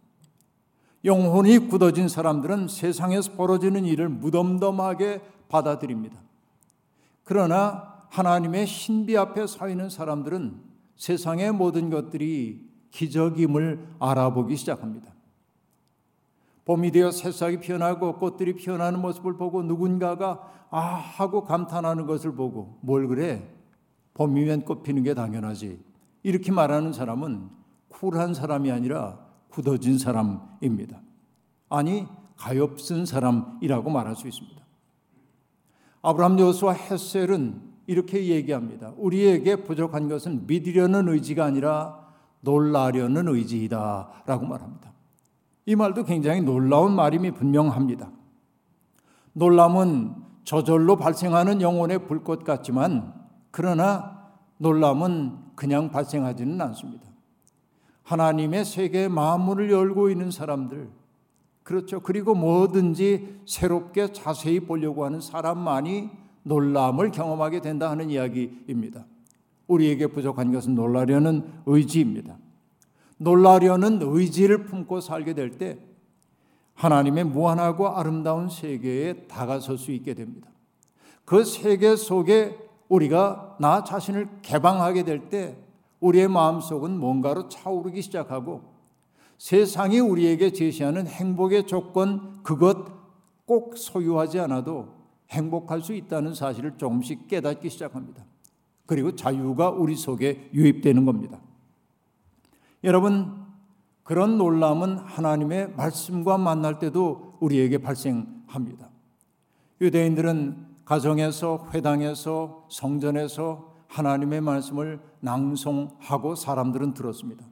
영혼이 1.03 1.69
굳어진 1.69 2.07
사람들은 2.07 2.67
세상에서 2.67 3.33
벌어지는 3.33 3.85
일을 3.85 4.09
무덤덤하게 4.09 5.21
받아들입니다. 5.49 6.17
그러나 7.23 7.96
하나님의 8.09 8.67
신비 8.67 9.17
앞에 9.17 9.47
서 9.47 9.69
있는 9.69 9.89
사람들은 9.89 10.61
세상의 10.95 11.51
모든 11.51 11.89
것들이 11.89 12.67
기적임을 12.91 13.87
알아보기 13.99 14.55
시작합니다. 14.55 15.13
봄이 16.65 16.91
되어 16.91 17.11
새싹이 17.11 17.59
피어나고 17.59 18.17
꽃들이 18.17 18.53
피어나는 18.55 19.01
모습을 19.01 19.37
보고 19.37 19.63
누군가가 19.63 20.67
아 20.69 20.79
하고 20.79 21.43
감탄하는 21.43 22.05
것을 22.07 22.35
보고 22.35 22.77
뭘 22.81 23.07
그래? 23.07 23.49
봄이면 24.15 24.65
꽃 24.65 24.83
피는 24.83 25.03
게 25.03 25.13
당연하지. 25.13 25.79
이렇게 26.23 26.51
말하는 26.51 26.91
사람은 26.91 27.49
쿨한 27.87 28.33
사람이 28.33 28.71
아니라 28.71 29.17
굳어진 29.49 29.97
사람입니다. 29.97 31.01
아니 31.69 32.05
가엾은 32.35 33.05
사람이라고 33.05 33.89
말할 33.89 34.15
수 34.15 34.27
있습니다. 34.27 34.61
아브라함 36.01 36.39
여수와 36.39 36.73
햇셀은 36.73 37.66
이렇게 37.87 38.27
얘기합니다. 38.27 38.93
우리에게 38.97 39.63
부족한 39.63 40.09
것은 40.09 40.45
믿으려는 40.45 41.07
의지가 41.07 41.45
아니라 41.45 42.05
놀라려는 42.41 43.27
의지이다 43.29 44.23
라고 44.25 44.45
말합니다. 44.45 44.91
이 45.65 45.75
말도 45.75 46.03
굉장히 46.03 46.41
놀라운 46.41 46.93
말임이 46.93 47.31
분명합니다. 47.31 48.09
놀람은 49.33 50.13
저절로 50.43 50.95
발생하는 50.97 51.61
영혼의 51.61 52.05
불꽃 52.07 52.43
같지만 52.43 53.13
그러나 53.51 54.29
놀람은 54.57 55.37
그냥 55.55 55.91
발생하지는 55.91 56.61
않습니다. 56.61 57.07
하나님의 58.03 58.63
세계의 58.63 59.09
마음문을 59.09 59.69
열고 59.69 60.09
있는 60.09 60.31
사람들, 60.31 60.89
그렇죠. 61.63 61.99
그리고 61.99 62.33
뭐든지 62.33 63.41
새롭게 63.45 64.13
자세히 64.13 64.61
보려고 64.61 65.03
하는 65.03 65.19
사람만이 65.19 66.09
놀람을 66.47 67.11
경험하게 67.11 67.61
된다 67.61 67.89
하는 67.89 68.09
이야기입니다. 68.09 69.05
우리에게 69.67 70.07
부족한 70.07 70.51
것은 70.51 70.75
놀라려는 70.75 71.43
의지입니다. 71.65 72.37
놀라려는 73.17 73.99
의지를 74.01 74.65
품고 74.65 75.01
살게 75.01 75.33
될 75.33 75.57
때 75.57 75.79
하나님의 76.75 77.23
무한하고 77.23 77.87
아름다운 77.89 78.49
세계에 78.49 79.25
다가설 79.27 79.77
수 79.79 79.91
있게 79.91 80.13
됩니다. 80.13 80.47
그 81.25 81.43
세계 81.43 81.95
속에 81.95 82.55
우리가 82.87 83.57
나 83.59 83.83
자신을 83.83 84.29
개방하게 84.43 85.03
될 85.03 85.29
때 85.29 85.57
우리의 85.99 86.27
마음속은 86.27 86.99
뭔가로 86.99 87.49
차오르기 87.49 88.03
시작하고 88.03 88.61
세상이 89.39 89.99
우리에게 89.99 90.51
제시하는 90.51 91.07
행복의 91.07 91.65
조건 91.65 92.43
그것 92.43 92.85
꼭 93.45 93.75
소유하지 93.77 94.39
않아도 94.41 94.96
행복할 95.31 95.81
수 95.81 95.93
있다는 95.93 96.33
사실을 96.33 96.77
조금씩 96.77 97.27
깨닫기 97.27 97.69
시작합니다. 97.69 98.23
그리고 98.85 99.15
자유가 99.15 99.69
우리 99.69 99.95
속에 99.95 100.49
유입되는 100.53 101.05
겁니다. 101.05 101.39
여러분, 102.83 103.45
그런 104.03 104.37
놀람은 104.37 104.99
하나님의 104.99 105.73
말씀과 105.75 106.37
만날 106.37 106.79
때도 106.79 107.37
우리에게 107.41 107.79
발생합니다. 107.79 108.89
유대인들은 109.81 110.65
가정에서, 110.85 111.67
회당에서, 111.73 112.65
성전에서 112.69 113.75
하나님의 113.87 114.39
말씀을 114.41 115.01
낭송하고 115.19 116.35
사람들은 116.35 116.93
들었습니다. 116.93 117.45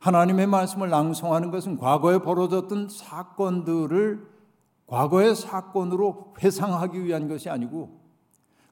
하나님의 0.00 0.46
말씀을 0.46 0.90
낭송하는 0.90 1.50
것은 1.50 1.78
과거에 1.78 2.18
벌어졌던 2.18 2.90
사건들을 2.90 4.33
과거의 4.86 5.34
사건으로 5.34 6.34
회상하기 6.42 7.04
위한 7.04 7.28
것이 7.28 7.48
아니고 7.48 8.00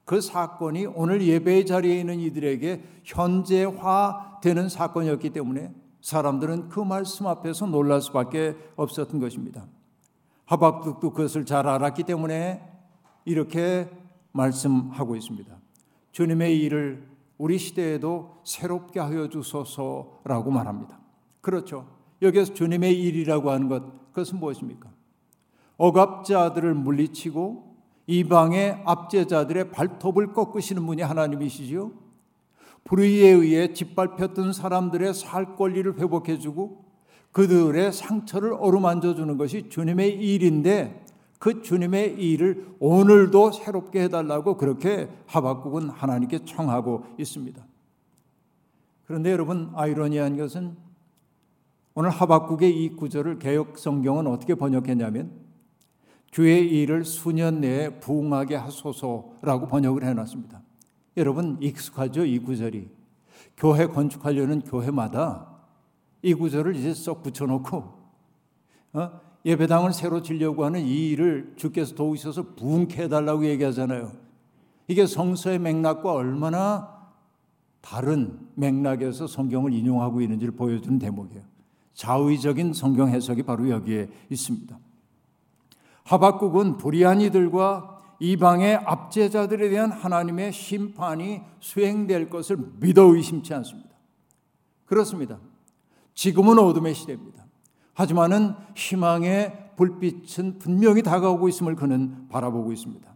그 0.05 0.20
사건이 0.20 0.87
오늘 0.87 1.22
예배의 1.22 1.66
자리에 1.66 2.01
있는 2.01 2.20
이들에게 2.20 2.83
현재화되는 3.05 4.68
사건이었기 4.68 5.31
때문에 5.31 5.72
사람들은 6.01 6.68
그 6.68 6.81
말씀 6.81 7.27
앞에서 7.27 7.66
놀랄 7.66 8.01
수밖에 8.01 8.57
없었던 8.77 9.20
것입니다. 9.20 9.66
하박국도 10.46 11.11
그것을 11.12 11.46
잘 11.46 11.68
알았기 11.68 12.03
때문에 12.03 12.68
이렇게 13.25 13.88
말씀하고 14.33 15.14
있습니다. 15.16 15.57
주님의 16.11 16.59
일을 16.61 17.09
우리 17.38 17.59
시대에도 17.59 18.40
새롭게 18.44 19.01
하여 19.01 19.29
주소서라고 19.29 20.51
말합니다. 20.51 20.98
그렇죠. 21.40 21.87
여기서 22.20 22.55
주님의 22.55 23.01
일이라고 23.01 23.51
하는 23.51 23.68
것, 23.68 23.83
그것은 24.11 24.38
무엇입니까? 24.38 24.91
억압자들을 25.83 26.75
물리치고 26.75 27.75
이방의 28.07 28.83
압제자들의 28.85 29.73
발톱을 29.73 30.33
꺾으시는 30.33 30.87
분이 30.87 31.03
하나님이시지요. 31.03 31.90
불의에 32.85 33.31
의해 33.31 33.73
짓밟혔던 33.73 34.53
사람들의 34.53 35.12
살 35.14 35.57
권리를 35.57 35.99
회복해 35.99 36.38
주고 36.38 36.85
그들의 37.33 37.92
상처를 37.92 38.53
어루만져 38.53 39.16
주는 39.16 39.37
것이 39.37 39.68
주님의 39.71 40.23
일인데 40.23 41.05
그 41.40 41.62
주님의 41.62 42.14
일을 42.14 42.77
오늘도 42.79 43.51
새롭게 43.51 44.03
해달라고 44.05 44.57
그렇게 44.57 45.09
하박국은 45.27 45.90
하나님께 45.90 46.45
청하고 46.45 47.07
있습니다. 47.18 47.61
그런데 49.07 49.33
여러분 49.33 49.73
아이러니한 49.75 50.37
것은 50.37 50.77
오늘 51.95 52.11
하박국의 52.11 52.85
이 52.85 52.90
구절을 52.90 53.40
개혁 53.40 53.79
성경은 53.79 54.29
어떻게 54.29 54.55
번역했냐면 54.55 55.41
주의 56.33 56.66
일을 56.66 57.05
수년 57.05 57.61
내에 57.61 58.01
부흥하게 58.01 58.57
하소서라고 58.57 59.68
번역을 59.68 60.03
해놨습니다. 60.03 60.62
여러분 61.18 61.59
익숙하죠 61.61 62.25
이 62.25 62.38
구절이 62.38 62.88
교회 63.57 63.87
건축하려는 63.87 64.62
교회마다 64.62 65.47
이 66.23 66.33
구절을 66.33 66.75
이제 66.75 66.95
쏙 66.95 67.23
붙여놓고 67.23 68.03
어? 68.95 69.21
예배당을 69.45 69.92
새로 69.92 70.23
지려고 70.23 70.64
하는 70.64 70.81
이 70.81 71.11
일을 71.11 71.53
주께서 71.57 71.95
도우셔서 71.95 72.55
부흥케 72.55 73.03
해달라고 73.03 73.45
얘기하잖아요. 73.45 74.12
이게 74.88 75.05
성서의 75.07 75.59
맥락과 75.59 76.12
얼마나 76.12 77.11
다른 77.83 78.38
맥락에서 78.55 79.27
성경을 79.27 79.75
인용하고 79.75 80.23
있는지를 80.23 80.55
보여주는 80.55 80.99
대목이에요. 80.99 81.42
자의적인 81.92 82.73
성경 82.73 83.09
해석이 83.09 83.42
바로 83.42 83.68
여기에 83.68 84.09
있습니다. 84.31 84.79
하박국은 86.04 86.76
불의한 86.76 87.20
이들과 87.20 88.00
이방의 88.18 88.76
압제자들에 88.76 89.68
대한 89.68 89.90
하나님의 89.90 90.52
심판이 90.52 91.40
수행될 91.60 92.30
것을 92.30 92.56
믿어 92.78 93.14
의심치 93.14 93.52
않습니다. 93.54 93.90
그렇습니다. 94.86 95.38
지금은 96.14 96.58
어둠의 96.58 96.94
시대입니다. 96.94 97.44
하지만은 97.94 98.54
희망의 98.76 99.72
불빛은 99.76 100.58
분명히 100.58 101.02
다가오고 101.02 101.48
있음을 101.48 101.74
그는 101.74 102.28
바라보고 102.28 102.72
있습니다. 102.72 103.12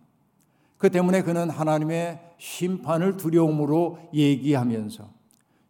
그 0.79 0.91
때문에 0.91 1.23
그는 1.23 1.51
하나님의 1.51 2.21
심판을 2.39 3.17
두려움으로 3.17 3.99
얘기하면서 4.13 5.09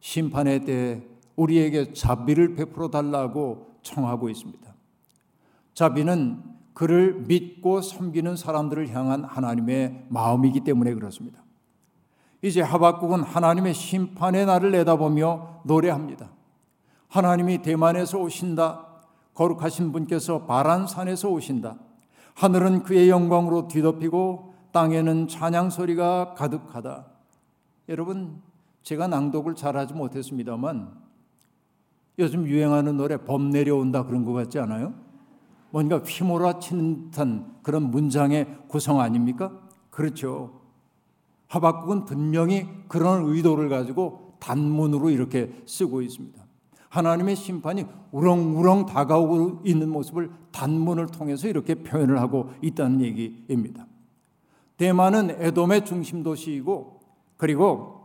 심판의 0.01 0.65
때 0.65 1.07
우리에게 1.37 1.93
자비를 1.93 2.55
베풀어 2.55 2.89
달라고 2.91 3.79
청하고 3.83 4.29
있습니다. 4.29 4.75
자비는 5.75 6.56
그를 6.77 7.15
믿고 7.27 7.81
섬기는 7.81 8.37
사람들을 8.37 8.95
향한 8.95 9.25
하나님의 9.25 10.09
마음이기 10.11 10.61
때문에 10.61 10.93
그렇습니다. 10.93 11.43
이제 12.43 12.61
하박국은 12.61 13.23
하나님의 13.23 13.73
심판의 13.73 14.45
날을 14.45 14.73
내다보며 14.73 15.63
노래합니다. 15.65 16.29
하나님이 17.09 17.63
대만에서 17.63 18.19
오신다. 18.19 18.85
거룩하신 19.33 19.91
분께서 19.93 20.45
바란산에서 20.45 21.31
오신다. 21.31 21.79
하늘은 22.35 22.83
그의 22.83 23.09
영광으로 23.09 23.69
뒤덮이고 23.69 24.53
땅에는 24.73 25.29
찬양 25.29 25.71
소리가 25.71 26.35
가득하다. 26.35 27.07
여러분, 27.89 28.43
제가 28.83 29.09
낭독을 29.09 29.55
잘하지 29.55 29.95
못했습니다만 29.95 30.93
요즘 32.19 32.47
유행하는 32.47 32.99
노래 32.99 33.17
범 33.17 33.49
내려온다 33.49 34.05
그런 34.05 34.27
것 34.27 34.35
같지 34.35 34.59
않아요? 34.59 35.06
뭔가 35.77 35.99
휘몰아치는 35.99 37.11
듯한 37.11 37.55
그런 37.63 37.91
문장의 37.91 38.47
구성 38.67 38.99
아닙니까? 38.99 39.53
그렇죠. 39.91 40.63
하박국은 41.49 42.07
분명히 42.07 42.67
그런 42.89 43.27
의도를 43.27 43.69
가지고 43.69 44.39
단문으로 44.41 45.11
이렇게 45.11 45.53
쓰고 45.67 46.01
있습니다. 46.01 46.43
하나님의 46.89 47.37
심판이 47.37 47.85
우렁우렁 48.11 48.87
다가오고 48.87 49.65
있는 49.67 49.91
모습을 49.91 50.31
단문을 50.51 51.09
통해서 51.09 51.47
이렇게 51.47 51.75
표현을 51.75 52.23
하고 52.23 52.49
있다는 52.63 53.03
얘기입니다. 53.03 53.87
대만은 54.79 55.37
에돔의 55.43 55.85
중심 55.85 56.23
도시이고 56.23 57.01
그리고 57.37 58.01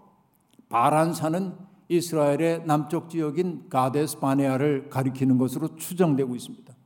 바란산은 0.67 1.53
이스라엘의 1.87 2.65
남쪽 2.65 3.09
지역인 3.09 3.69
가데스 3.69 4.19
바네아를 4.19 4.89
가리키는 4.89 5.37
것으로 5.37 5.77
추정되고 5.77 6.35
있습니다. 6.35 6.80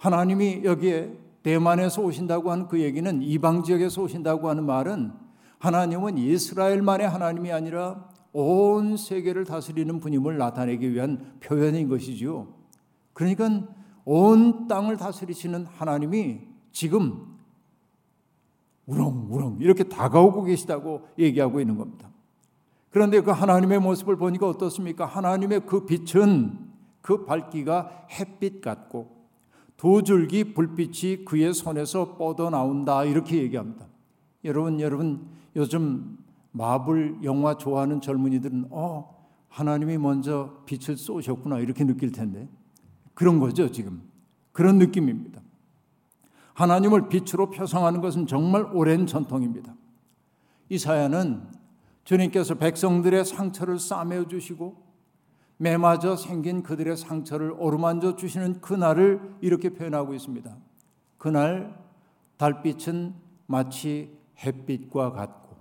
하나님이 0.00 0.62
여기에 0.64 1.12
대만에서 1.42 2.00
오신다고 2.00 2.50
하는 2.50 2.68
그 2.68 2.80
얘기는 2.80 3.22
이방 3.22 3.62
지역에서 3.62 4.02
오신다고 4.02 4.48
하는 4.48 4.64
말은 4.64 5.12
하나님은 5.58 6.16
이스라엘만의 6.16 7.06
하나님이 7.06 7.52
아니라 7.52 8.08
온 8.32 8.96
세계를 8.96 9.44
다스리는 9.44 10.00
분임을 10.00 10.38
나타내기 10.38 10.90
위한 10.94 11.34
표현인 11.40 11.88
것이지요. 11.88 12.48
그러니까 13.12 13.68
온 14.06 14.68
땅을 14.68 14.96
다스리시는 14.96 15.66
하나님이 15.66 16.40
지금 16.72 17.36
우렁우렁 18.86 19.58
이렇게 19.60 19.84
다가오고 19.84 20.44
계시다고 20.44 21.08
얘기하고 21.18 21.60
있는 21.60 21.76
겁니다. 21.76 22.08
그런데 22.88 23.20
그 23.20 23.32
하나님의 23.32 23.80
모습을 23.80 24.16
보니까 24.16 24.48
어떻습니까? 24.48 25.04
하나님의 25.04 25.66
그 25.66 25.84
빛은 25.84 26.58
그 27.02 27.26
밝기가 27.26 28.06
햇빛 28.18 28.62
같고 28.62 29.19
두 29.80 30.02
줄기 30.02 30.52
불빛이 30.52 31.24
그의 31.24 31.54
손에서 31.54 32.18
뻗어 32.18 32.50
나온다 32.50 33.02
이렇게 33.02 33.38
얘기합니다. 33.38 33.86
여러분 34.44 34.78
여러분 34.78 35.26
요즘 35.56 36.18
마블 36.52 37.16
영화 37.24 37.56
좋아하는 37.56 38.02
젊은이들은 38.02 38.66
어 38.72 39.26
하나님이 39.48 39.96
먼저 39.96 40.62
빛을 40.66 40.98
쏘셨구나 40.98 41.60
이렇게 41.60 41.86
느낄 41.86 42.12
텐데 42.12 42.46
그런 43.14 43.40
거죠 43.40 43.70
지금 43.70 44.02
그런 44.52 44.76
느낌입니다. 44.76 45.40
하나님을 46.52 47.08
빛으로 47.08 47.48
표상하는 47.48 48.02
것은 48.02 48.26
정말 48.26 48.66
오랜 48.74 49.06
전통입니다. 49.06 49.74
이사야는 50.68 51.42
주님께서 52.04 52.56
백성들의 52.56 53.24
상처를 53.24 53.78
싸매어 53.78 54.28
주시고 54.28 54.89
매맞아 55.62 56.16
생긴 56.16 56.62
그들의 56.62 56.96
상처를 56.96 57.54
어루만져 57.60 58.16
주시는 58.16 58.62
그날을 58.62 59.36
이렇게 59.42 59.68
표현하고 59.68 60.14
있습니다. 60.14 60.56
그날 61.18 61.78
달빛은 62.38 63.14
마치 63.44 64.16
햇빛과 64.42 65.12
같고 65.12 65.54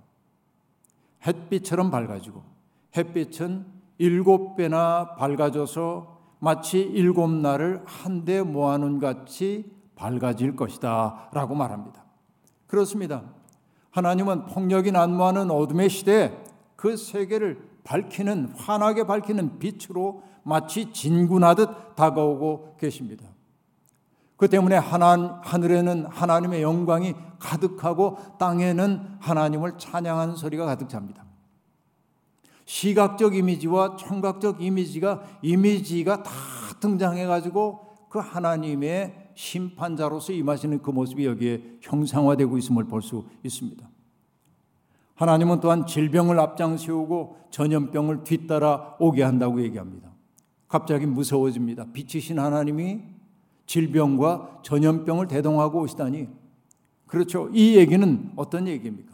햇빛처럼 1.28 1.92
밝아지고 1.92 2.42
햇빛은 2.96 3.66
일곱 3.98 4.56
배나 4.56 5.16
밝아져서 5.18 6.18
마치 6.40 6.80
일곱 6.80 7.30
날을 7.30 7.84
한데 7.86 8.42
모아놓은 8.42 9.00
같이 9.00 9.70
밝아질 9.96 10.56
것이다 10.56 11.28
라고 11.34 11.56
말합니다. 11.56 12.06
그렇습니다. 12.68 13.24
하나님은 13.92 14.46
폭력이 14.46 14.94
난무하는 14.94 15.52
어둠의 15.52 15.90
시대에 15.90 16.42
그 16.78 16.96
세계를 16.96 17.69
밝히는 17.84 18.54
환하게 18.56 19.06
밝히는 19.06 19.60
빛으로 19.60 20.24
마치 20.44 20.92
진군하듯 20.92 21.96
다가오고 21.96 22.78
계십니다. 22.80 23.26
그 24.38 24.48
때문에 24.48 24.78
하나, 24.78 25.42
하늘에는 25.44 26.06
하나님의 26.06 26.62
영광이 26.62 27.14
가득하고 27.40 28.18
땅에는 28.40 29.18
하나님을 29.20 29.78
찬양하는 29.78 30.36
소리가 30.36 30.66
가득 30.66 30.88
찹니다. 30.88 31.26
시각적 32.66 33.36
이미지와 33.36 33.98
청각적 33.98 34.62
이미지가 34.62 35.24
이미지가 35.42 36.24
다 36.24 36.32
등장해 36.80 37.26
가지고 37.26 37.90
그 38.10 38.20
하나님의 38.20 39.32
심판자로서 39.34 40.34
임하시는 40.34 40.82
그 40.82 40.92
모습이 40.92 41.26
여기에 41.26 41.80
형상화되고 41.82 42.58
있음을 42.58 42.86
볼 42.86 43.02
수 43.02 43.26
있습니다. 43.44 43.89
하나님은 45.20 45.60
또한 45.60 45.86
질병을 45.86 46.40
앞장 46.40 46.78
세우고 46.78 47.36
전염병을 47.52 48.24
뒤따라 48.24 48.96
오게 49.00 49.22
한다고 49.22 49.62
얘기합니다. 49.62 50.14
갑자기 50.70 51.06
무서워집니다. 51.06 51.88
빛이신 51.92 52.40
하나님이 52.40 53.02
질병과 53.66 54.62
전염병을 54.64 55.28
대동하고 55.28 55.82
오시다니. 55.82 56.30
그렇죠. 57.06 57.50
이 57.52 57.76
얘기는 57.76 58.32
어떤 58.38 58.66
얘기입니까? 58.66 59.14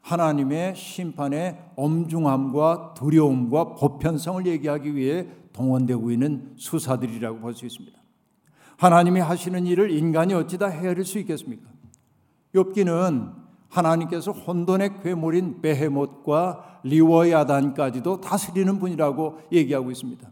하나님의 0.00 0.74
심판의 0.74 1.56
엄중함과 1.76 2.94
두려움과 2.94 3.76
보편성을 3.76 4.44
얘기하기 4.48 4.96
위해 4.96 5.28
동원되고 5.52 6.10
있는 6.10 6.54
수사들이라고 6.56 7.38
볼 7.38 7.54
수 7.54 7.66
있습니다. 7.66 7.96
하나님이 8.78 9.20
하시는 9.20 9.64
일을 9.64 9.92
인간이 9.92 10.34
어찌 10.34 10.58
다 10.58 10.66
헤아릴 10.66 11.04
수 11.04 11.20
있겠습니까? 11.20 11.70
욥기는 12.52 13.45
하나님께서 13.68 14.32
혼돈의 14.32 15.02
괴물인 15.02 15.60
베헤못과 15.60 16.80
리워야단까지도 16.84 18.20
다스리는 18.20 18.78
분이라고 18.78 19.40
얘기하고 19.52 19.90
있습니다. 19.90 20.30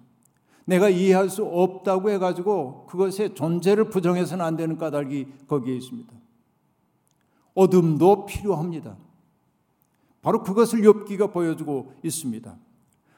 내가 0.67 0.89
이해할 0.89 1.29
수 1.29 1.45
없다고 1.45 2.11
해가지고 2.11 2.87
그것의 2.87 3.35
존재를 3.35 3.91
부정해서는 3.91 4.45
안 4.45 4.57
되는 4.57 4.79
까닭이 4.79 5.27
거기에 5.47 5.77
있습니다. 5.77 6.13
어둠도 7.55 8.27
필요합니다. 8.27 8.97
바로 10.23 10.43
그것을 10.43 10.81
욥기가 10.81 11.33
보여주고 11.33 11.93
있습니다. 12.03 12.57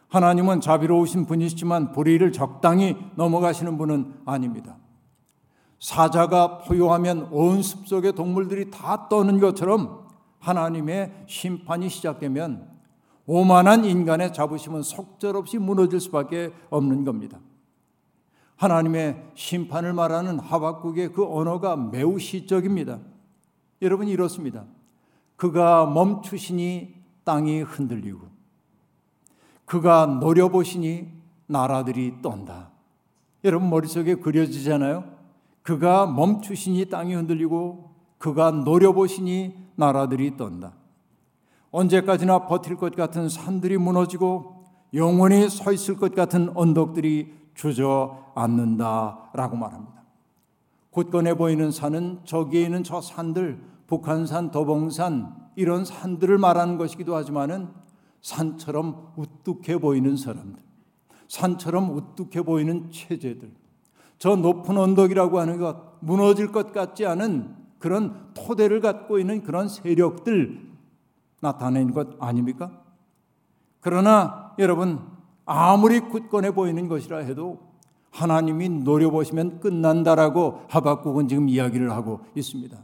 하나님은 0.09 0.61
자비로우신 0.61 1.27
분이시지만 1.27 1.93
불의를 1.93 2.33
적당히 2.33 2.97
넘어가시는 3.17 3.79
분은 3.79 4.15
아닙니다. 4.25 4.77
사자가 5.79 6.59
포효하면 6.59 7.29
온 7.31 7.63
숲속의 7.63 8.15
동물들이 8.15 8.71
다 8.71 9.09
떠는 9.09 9.41
것처럼 9.41 10.06
하나님의 10.38 11.25
심판이 11.27 11.88
시작되면 11.88 12.68
오만한 13.27 13.85
인간의 13.85 14.33
자부심은 14.33 14.83
속절없이 14.83 15.59
무너질 15.59 16.01
수밖에 16.01 16.53
없는 16.70 17.05
겁니다. 17.05 17.40
하나님의 18.57 19.33
심판을 19.35 19.92
말하는 19.92 20.38
하박국의 20.38 21.12
그 21.12 21.27
언어가 21.27 21.77
매우 21.77 22.18
시적입니다. 22.18 23.01
여러분 23.83 24.09
이렇습니다. 24.09 24.64
그가 25.37 25.87
멈추시니 25.87 26.94
땅이 27.25 27.62
흔들리고 27.62 28.20
그가 29.64 30.07
노려보시니 30.07 31.09
나라들이 31.46 32.22
떤다. 32.22 32.70
여러분 33.44 33.68
머릿속에 33.68 34.14
그려지잖아요. 34.14 35.05
그가 35.62 36.07
멈추시니 36.07 36.87
땅이 36.88 37.14
흔들리고 37.14 37.96
그가 38.27 38.51
노려보시니 38.51 39.55
나라들이 39.77 40.37
떤다. 40.37 40.73
언제까지나 41.71 42.47
버틸 42.47 42.77
것 42.77 42.97
같은 42.97 43.29
산들이 43.29 43.79
무너지고 43.79 44.65
영원히 44.95 45.49
서 45.49 45.71
있을 45.71 45.97
것 45.97 46.12
같은 46.12 46.51
언덕들이 46.57 47.33
주저앉는다라고 47.55 49.57
말합니다. 49.57 50.03
곳건해 50.91 51.35
보이는 51.35 51.71
산은 51.71 52.23
저기에 52.25 52.65
있는 52.65 52.83
저 52.83 53.01
산들, 53.01 53.62
북한산, 53.87 54.51
도봉산 54.51 55.33
이런 55.55 55.85
산들을 55.85 56.37
말하는 56.37 56.79
것이기도 56.79 57.15
하지만은 57.15 57.69
산처럼 58.23 59.12
우뚝해 59.15 59.79
보이는 59.79 60.17
사람들, 60.17 60.61
산처럼 61.29 61.97
우뚝해 61.97 62.45
보이는 62.45 62.91
체제들, 62.91 63.53
저 64.19 64.35
높은 64.35 64.79
언덕이라고 64.79 65.39
하는 65.39 65.61
것, 65.61 66.01
무너질 66.01 66.51
것 66.51 66.73
같지 66.73 67.07
않은 67.07 67.66
그런 67.79 68.31
토대를 68.35 68.81
갖고 68.81 69.19
있는 69.19 69.43
그런 69.43 69.69
세력들 69.69 70.61
나타낸 71.41 71.93
것 71.93 72.17
아닙니까? 72.19 72.83
그러나 73.81 74.55
여러분 74.59 75.01
아무리 75.45 76.01
굳건해 76.01 76.53
보이는 76.53 76.89
것이라 76.89 77.19
해도 77.19 77.61
하나님이 78.11 78.69
노려보시면 78.69 79.61
끝난다라고 79.61 80.62
하박국은 80.69 81.29
지금 81.29 81.49
이야기를 81.49 81.93
하고 81.93 82.21
있습니다. 82.35 82.77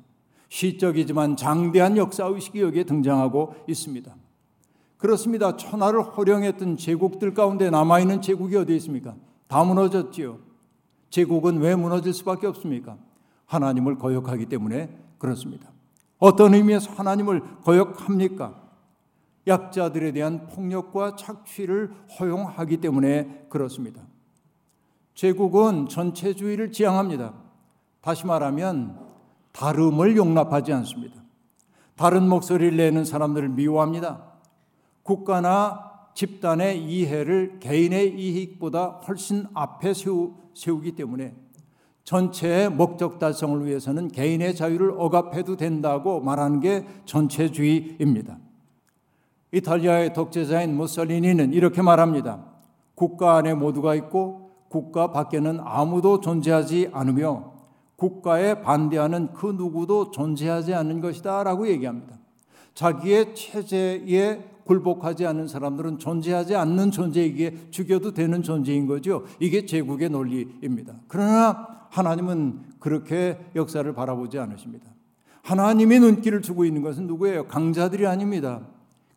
시적이지만 0.48 1.36
장대한 1.36 1.96
역사의식이 1.96 2.60
여기에 2.60 2.84
등장하고 2.84 3.54
있습니다. 3.66 4.14
그렇습니다. 4.98 5.56
천하를 5.56 6.02
호령했던 6.02 6.76
제국들 6.76 7.34
가운데 7.34 7.70
남아있는 7.70 8.20
제국이 8.20 8.56
어디 8.56 8.76
있습니까? 8.76 9.16
다 9.48 9.64
무너졌지요. 9.64 10.38
제국은 11.10 11.58
왜 11.58 11.74
무너질 11.74 12.12
수밖에 12.12 12.46
없습니까? 12.46 12.96
하나님을 13.52 13.98
거역하기 13.98 14.46
때문에 14.46 14.96
그렇습니다. 15.18 15.70
어떤 16.18 16.54
의미에서 16.54 16.92
하나님을 16.92 17.42
거역합니까? 17.62 18.60
약자들에 19.46 20.12
대한 20.12 20.46
폭력과 20.46 21.16
착취를 21.16 21.92
허용하기 22.18 22.78
때문에 22.78 23.46
그렇습니다. 23.48 24.02
제국은 25.14 25.88
전체주의를 25.88 26.72
지향합니다. 26.72 27.34
다시 28.00 28.26
말하면 28.26 28.98
다름을 29.52 30.16
용납하지 30.16 30.72
않습니다. 30.72 31.22
다른 31.96 32.28
목소리를 32.28 32.76
내는 32.76 33.04
사람들을 33.04 33.50
미워합니다. 33.50 34.32
국가나 35.02 35.92
집단의 36.14 36.84
이해를 36.84 37.58
개인의 37.60 38.18
이익보다 38.18 39.00
훨씬 39.06 39.46
앞에 39.54 39.92
세우, 39.92 40.34
세우기 40.54 40.92
때문에 40.92 41.34
전체의 42.04 42.70
목적 42.70 43.18
달성을 43.18 43.64
위해서는 43.64 44.08
개인의 44.08 44.54
자유를 44.54 44.94
억압해도 44.96 45.56
된다고 45.56 46.20
말하는 46.20 46.60
게 46.60 46.86
전체주의입니다. 47.04 48.38
이탈리아의 49.52 50.14
독재자인 50.14 50.74
무솔리니는 50.76 51.52
이렇게 51.52 51.82
말합니다. 51.82 52.44
국가 52.94 53.36
안에 53.36 53.54
모두가 53.54 53.94
있고 53.96 54.50
국가 54.68 55.12
밖에는 55.12 55.60
아무도 55.62 56.20
존재하지 56.20 56.90
않으며 56.92 57.52
국가에 57.96 58.62
반대하는 58.62 59.32
그 59.32 59.46
누구도 59.46 60.10
존재하지 60.10 60.74
않는 60.74 61.00
것이다 61.00 61.44
라고 61.44 61.68
얘기합니다. 61.68 62.16
자기의 62.74 63.34
체제에 63.34 64.51
굴복하지 64.64 65.26
않는 65.26 65.48
사람들은 65.48 65.98
존재하지 65.98 66.54
않는 66.54 66.90
존재이기에 66.90 67.70
죽여도 67.70 68.12
되는 68.12 68.42
존재인 68.42 68.86
거죠. 68.86 69.24
이게 69.40 69.66
제국의 69.66 70.10
논리입니다. 70.10 70.94
그러나 71.08 71.86
하나님은 71.90 72.72
그렇게 72.78 73.38
역사를 73.54 73.92
바라보지 73.92 74.38
않으십니다. 74.38 74.90
하나님의 75.42 76.00
눈길을 76.00 76.42
주고 76.42 76.64
있는 76.64 76.82
것은 76.82 77.06
누구예요? 77.06 77.46
강자들이 77.46 78.06
아닙니다. 78.06 78.62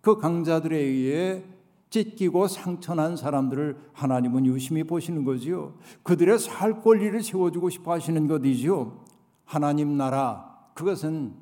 그 0.01 0.17
강자들에 0.17 0.77
의해 0.77 1.43
찢기고 1.89 2.47
상처난 2.47 3.15
사람들을 3.15 3.77
하나님은 3.93 4.45
유심히 4.45 4.83
보시는 4.83 5.23
거지요. 5.23 5.75
그들의 6.03 6.39
살 6.39 6.81
권리를 6.81 7.21
세워주고 7.23 7.69
싶어 7.69 7.93
하시는 7.93 8.27
것이지요. 8.27 9.03
하나님 9.45 9.95
나라, 9.95 10.53
그것은 10.73 11.33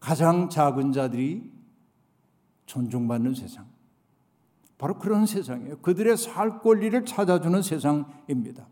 가장 0.00 0.48
작은 0.48 0.92
자들이 0.92 1.50
존중받는 2.66 3.34
세상. 3.34 3.66
바로 4.78 4.98
그런 4.98 5.26
세상이에요. 5.26 5.78
그들의 5.78 6.16
살 6.16 6.60
권리를 6.60 7.04
찾아주는 7.04 7.62
세상입니다. 7.62 8.66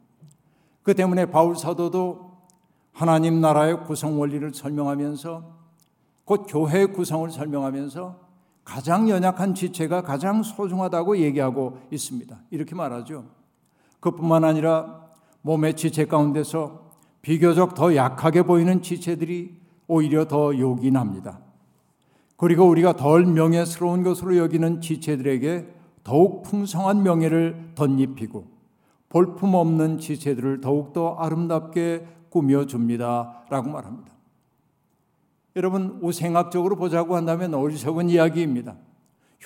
그 0.82 0.94
때문에 0.94 1.26
바울 1.26 1.56
사도도 1.56 2.32
하나님 2.92 3.40
나라의 3.40 3.84
구성 3.84 4.20
원리를 4.20 4.52
설명하면서 4.52 5.62
곧 6.24 6.46
교회의 6.48 6.92
구성을 6.92 7.30
설명하면서 7.30 8.20
가장 8.64 9.08
연약한 9.08 9.54
지체가 9.54 10.02
가장 10.02 10.42
소중하다고 10.42 11.18
얘기하고 11.18 11.78
있습니다. 11.90 12.38
이렇게 12.50 12.74
말하죠. 12.74 13.24
그뿐만 14.00 14.44
아니라 14.44 15.02
몸의 15.42 15.74
지체 15.74 16.06
가운데서 16.06 16.92
비교적 17.22 17.74
더 17.74 17.94
약하게 17.94 18.42
보이는 18.42 18.82
지체들이 18.82 19.60
오히려 19.86 20.26
더 20.26 20.56
요긴합니다. 20.56 21.40
그리고 22.42 22.64
우리가 22.64 22.96
덜 22.96 23.24
명예스러운 23.24 24.02
것으로 24.02 24.36
여기는 24.36 24.80
지체들에게 24.80 25.64
더욱 26.02 26.42
풍성한 26.42 27.04
명예를 27.04 27.70
덧입히고 27.76 28.48
볼품없는 29.10 29.98
지체들을 29.98 30.60
더욱더 30.60 31.14
아름답게 31.20 32.04
꾸며줍니다. 32.30 33.44
라고 33.48 33.70
말합니다. 33.70 34.10
여러분, 35.54 36.00
우생학적으로 36.02 36.74
보자고 36.74 37.14
한다면 37.14 37.54
어리석은 37.54 38.08
이야기입니다. 38.08 38.74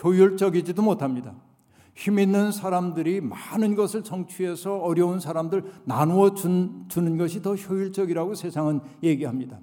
효율적이지도 0.02 0.80
못합니다. 0.80 1.34
힘 1.94 2.18
있는 2.18 2.50
사람들이 2.50 3.20
많은 3.20 3.74
것을 3.74 4.04
성취해서 4.06 4.78
어려운 4.78 5.20
사람들 5.20 5.64
나누어 5.84 6.32
준, 6.32 6.86
주는 6.88 7.18
것이 7.18 7.42
더 7.42 7.56
효율적이라고 7.56 8.34
세상은 8.34 8.80
얘기합니다. 9.02 9.58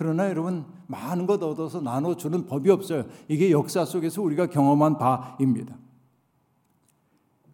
그러나 0.00 0.30
여러분, 0.30 0.64
많은 0.86 1.26
것 1.26 1.42
얻어서 1.42 1.82
나눠 1.82 2.16
주는 2.16 2.46
법이 2.46 2.70
없어요. 2.70 3.04
이게 3.28 3.50
역사 3.50 3.84
속에서 3.84 4.22
우리가 4.22 4.46
경험한 4.46 4.96
바입니다. 4.96 5.76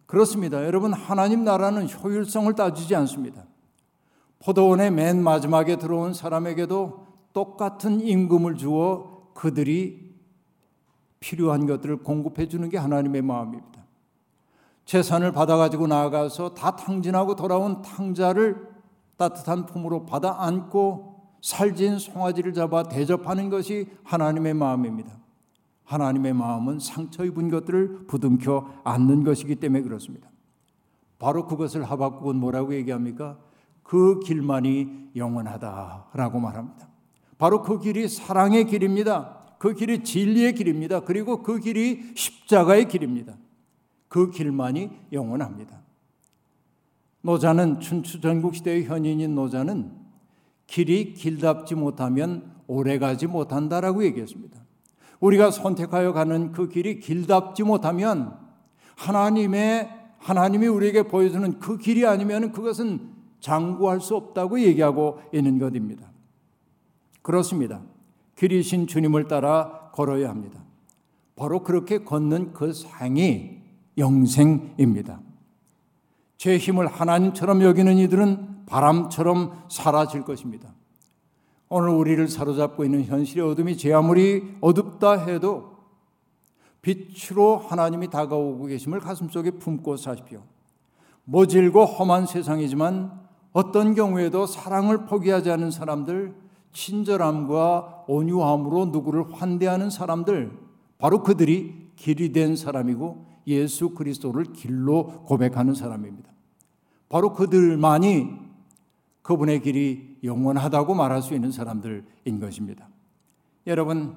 그렇습니다. 0.05 0.63
여러분, 0.65 0.93
하나님 0.93 1.43
나라는 1.43 1.89
효율성을 1.89 2.53
따지지 2.53 2.95
않습니다. 2.95 3.43
포도원의 4.39 4.91
맨 4.91 5.21
마지막에 5.21 5.75
들어온 5.75 6.13
사람에게도 6.13 7.07
똑같은 7.33 7.99
임금을 7.99 8.55
주어 8.55 9.27
그들이 9.33 10.15
필요한 11.19 11.67
것들을 11.67 11.97
공급해 11.97 12.47
주는 12.47 12.69
게 12.69 12.77
하나님의 12.77 13.23
마음입니다. 13.23 13.83
재산을 14.85 15.33
받아가지고 15.33 15.87
나아가서 15.87 16.53
다 16.53 16.77
탕진하고 16.77 17.35
돌아온 17.35 17.81
탕자를 17.81 18.69
따뜻한 19.17 19.65
품으로 19.65 20.05
받아 20.05 20.43
안고 20.43 21.06
살진 21.41 21.99
송아지를 21.99 22.53
잡아 22.53 22.83
대접하는 22.83 23.49
것이 23.49 23.87
하나님의 24.03 24.53
마음입니다. 24.53 25.17
하나님의 25.83 26.33
마음은 26.33 26.79
상처 26.79 27.23
입은 27.23 27.49
것들을 27.49 28.07
부둥켜 28.07 28.73
안는 28.83 29.23
것이기 29.23 29.55
때문에 29.55 29.83
그렇습니다. 29.83 30.29
바로 31.19 31.45
그것을 31.45 31.83
하박국은 31.83 32.35
뭐라고 32.35 32.75
얘기합니까? 32.75 33.37
그 33.83 34.19
길만이 34.19 35.11
영원하다라고 35.15 36.39
말합니다. 36.39 36.89
바로 37.37 37.61
그 37.61 37.79
길이 37.79 38.07
사랑의 38.07 38.65
길입니다. 38.65 39.37
그 39.59 39.73
길이 39.73 40.03
진리의 40.03 40.53
길입니다. 40.53 41.01
그리고 41.01 41.41
그 41.41 41.59
길이 41.59 42.11
십자가의 42.15 42.87
길입니다. 42.87 43.37
그 44.07 44.29
길만이 44.29 44.89
영원합니다. 45.11 45.81
노자는 47.21 47.79
춘추 47.79 48.21
전국 48.21 48.55
시대의 48.55 48.85
현인인 48.85 49.35
노자는 49.35 49.91
길이 50.67 51.13
길답지 51.13 51.75
못하면 51.75 52.53
오래 52.67 52.99
가지 52.99 53.25
못한다라고 53.25 54.03
얘기했습니다. 54.03 54.59
우리가 55.19 55.49
선택하여 55.49 56.13
가는 56.13 56.51
그 56.51 56.69
길이 56.69 56.99
길답지 56.99 57.63
못하면 57.63 58.37
하나님의 58.95 59.89
하나님이 60.19 60.67
우리에게 60.67 61.03
보여주는 61.03 61.59
그 61.59 61.77
길이 61.77 62.05
아니면 62.05 62.51
그것은 62.51 63.11
장구할 63.39 64.01
수 64.01 64.15
없다고 64.15 64.59
얘기하고 64.59 65.19
있는 65.33 65.57
것입니다. 65.57 66.11
그렇습니다. 67.21 67.81
길이신 68.35 68.87
주님을 68.87 69.27
따라 69.27 69.89
걸어야 69.93 70.29
합니다. 70.29 70.63
바로 71.35 71.63
그렇게 71.63 72.03
걷는 72.03 72.53
그 72.53 72.73
상이 72.73 73.61
영생입니다. 73.97 75.21
제 76.37 76.57
힘을 76.57 76.87
하나님처럼 76.87 77.61
여기는 77.63 77.97
이들은 77.97 78.56
바람처럼 78.67 79.63
사라질 79.69 80.23
것입니다. 80.23 80.69
오늘 81.69 81.89
우리를 81.89 82.27
사로잡고 82.27 82.85
있는 82.85 83.03
현실의 83.03 83.49
어둠이 83.49 83.77
제 83.77 83.91
아무리 83.91 84.55
어둡다 84.61 85.25
해도 85.25 85.75
빛으로 86.81 87.57
하나님이 87.57 88.09
다가오고 88.09 88.67
계심을 88.67 88.99
가슴속에 88.99 89.51
품고 89.51 89.97
사십시오. 89.97 90.43
모질고 91.25 91.83
험한 91.83 92.25
세상이지만 92.27 93.11
어떤 93.51 93.95
경우에도 93.95 94.45
사랑을 94.45 95.05
포기하지 95.05 95.51
않은 95.51 95.71
사람들 95.71 96.35
친절함과 96.71 98.05
온유함으로 98.07 98.85
누구를 98.87 99.33
환대하는 99.33 99.89
사람들, 99.89 100.57
바로 100.99 101.23
그들이 101.23 101.89
길이 101.95 102.31
된 102.31 102.55
사람이고 102.55 103.25
예수 103.47 103.89
그리스도를 103.89 104.53
길로 104.53 105.23
고백하는 105.25 105.73
사람입니다. 105.73 106.29
바로 107.09 107.33
그들만이 107.33 108.46
그분의 109.27 109.59
길이 109.59 110.17
영원하다고 110.23 110.93
말할 110.93 111.21
수 111.21 111.33
있는 111.33 111.51
사람들인 111.51 112.39
것입니다. 112.39 112.87
여러분, 113.67 114.15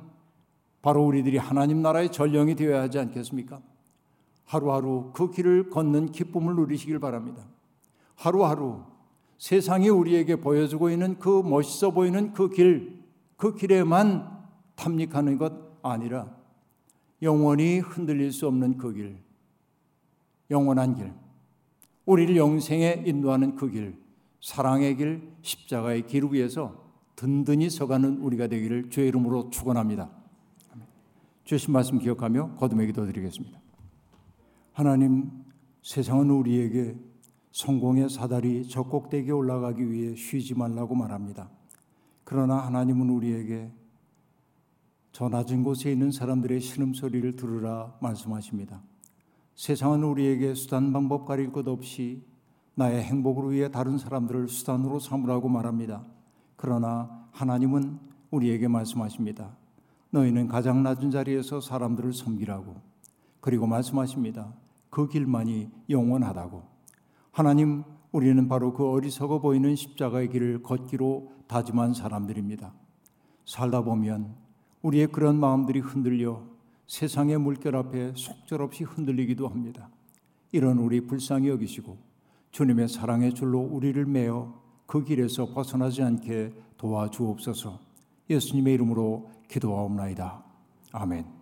바로 0.82 1.04
우리들이 1.04 1.36
하나님 1.36 1.82
나라의 1.82 2.12
전령이 2.12 2.54
되어야 2.54 2.82
하지 2.82 3.00
않겠습니까? 3.00 3.60
하루하루 4.44 5.10
그 5.12 5.32
길을 5.32 5.70
걷는 5.70 6.12
기쁨을 6.12 6.54
누리시길 6.54 7.00
바랍니다. 7.00 7.44
하루하루 8.14 8.84
세상이 9.36 9.88
우리에게 9.88 10.36
보여주고 10.36 10.90
있는 10.90 11.18
그 11.18 11.42
멋있어 11.44 11.90
보이는 11.90 12.32
그 12.32 12.48
길, 12.48 13.02
그 13.36 13.56
길에만 13.56 14.30
탐닉하는 14.76 15.38
것 15.38 15.52
아니라 15.82 16.30
영원히 17.20 17.80
흔들릴 17.80 18.30
수 18.30 18.46
없는 18.46 18.78
그 18.78 18.92
길, 18.92 19.18
영원한 20.52 20.94
길, 20.94 21.12
우리를 22.04 22.36
영생에 22.36 23.02
인도하는 23.04 23.56
그 23.56 23.68
길, 23.70 23.99
사랑의 24.40 24.96
길, 24.96 25.32
십자가의 25.42 26.06
길 26.06 26.24
위에서 26.30 26.90
든든히 27.16 27.68
서가는 27.68 28.18
우리가 28.18 28.46
되기를 28.46 28.90
주의 28.90 29.08
이름으로 29.08 29.50
축원합니다. 29.50 30.10
주신 31.44 31.72
말씀 31.72 31.98
기억하며 31.98 32.56
거듭의 32.56 32.86
기도 32.86 33.04
드리겠습니다. 33.04 33.60
하나님, 34.72 35.30
세상은 35.82 36.30
우리에게 36.30 36.96
성공의 37.52 38.08
사다리 38.08 38.68
저 38.68 38.82
꼭대기에 38.84 39.32
올라가기 39.32 39.90
위해 39.90 40.14
쉬지 40.14 40.54
말라고 40.54 40.94
말합니다. 40.94 41.50
그러나 42.24 42.58
하나님은 42.58 43.10
우리에게 43.10 43.72
저 45.12 45.28
낮은 45.28 45.64
곳에 45.64 45.90
있는 45.90 46.12
사람들의 46.12 46.60
신음소리를 46.60 47.36
들으라 47.36 47.98
말씀하십니다. 48.00 48.82
세상은 49.56 50.04
우리에게 50.04 50.54
수단 50.54 50.92
방법 50.92 51.26
가릴 51.26 51.52
것 51.52 51.66
없이 51.66 52.24
나의 52.74 53.02
행복을 53.02 53.52
위해 53.52 53.70
다른 53.70 53.98
사람들을 53.98 54.48
수단으로 54.48 55.00
삼으라고 55.00 55.48
말합니다. 55.48 56.04
그러나 56.56 57.28
하나님은 57.32 57.98
우리에게 58.30 58.68
말씀하십니다. 58.68 59.56
너희는 60.10 60.48
가장 60.48 60.82
낮은 60.82 61.10
자리에서 61.10 61.60
사람들을 61.60 62.12
섬기라고. 62.12 62.76
그리고 63.40 63.66
말씀하십니다. 63.66 64.52
그 64.90 65.08
길만이 65.08 65.70
영원하다고. 65.88 66.62
하나님, 67.32 67.84
우리는 68.12 68.48
바로 68.48 68.72
그 68.72 68.88
어리석어 68.90 69.40
보이는 69.40 69.76
십자가의 69.76 70.30
길을 70.30 70.62
걷기로 70.62 71.32
다짐한 71.46 71.94
사람들입니다. 71.94 72.72
살다 73.44 73.82
보면 73.82 74.34
우리의 74.82 75.08
그런 75.08 75.38
마음들이 75.38 75.78
흔들려 75.80 76.42
세상의 76.86 77.38
물결 77.38 77.76
앞에 77.76 78.12
속절없이 78.16 78.84
흔들리기도 78.84 79.46
합니다. 79.46 79.88
이런 80.50 80.78
우리 80.78 81.06
불쌍히 81.06 81.48
여기시고 81.48 82.09
주님의 82.50 82.88
사랑의 82.88 83.34
줄로 83.34 83.60
우리를 83.60 84.04
메어 84.06 84.54
그 84.86 85.04
길에서 85.04 85.46
벗어나지 85.52 86.02
않게 86.02 86.52
도와주옵소서 86.76 87.78
예수님의 88.28 88.74
이름으로 88.74 89.30
기도하옵나이다. 89.48 90.42
아멘. 90.92 91.39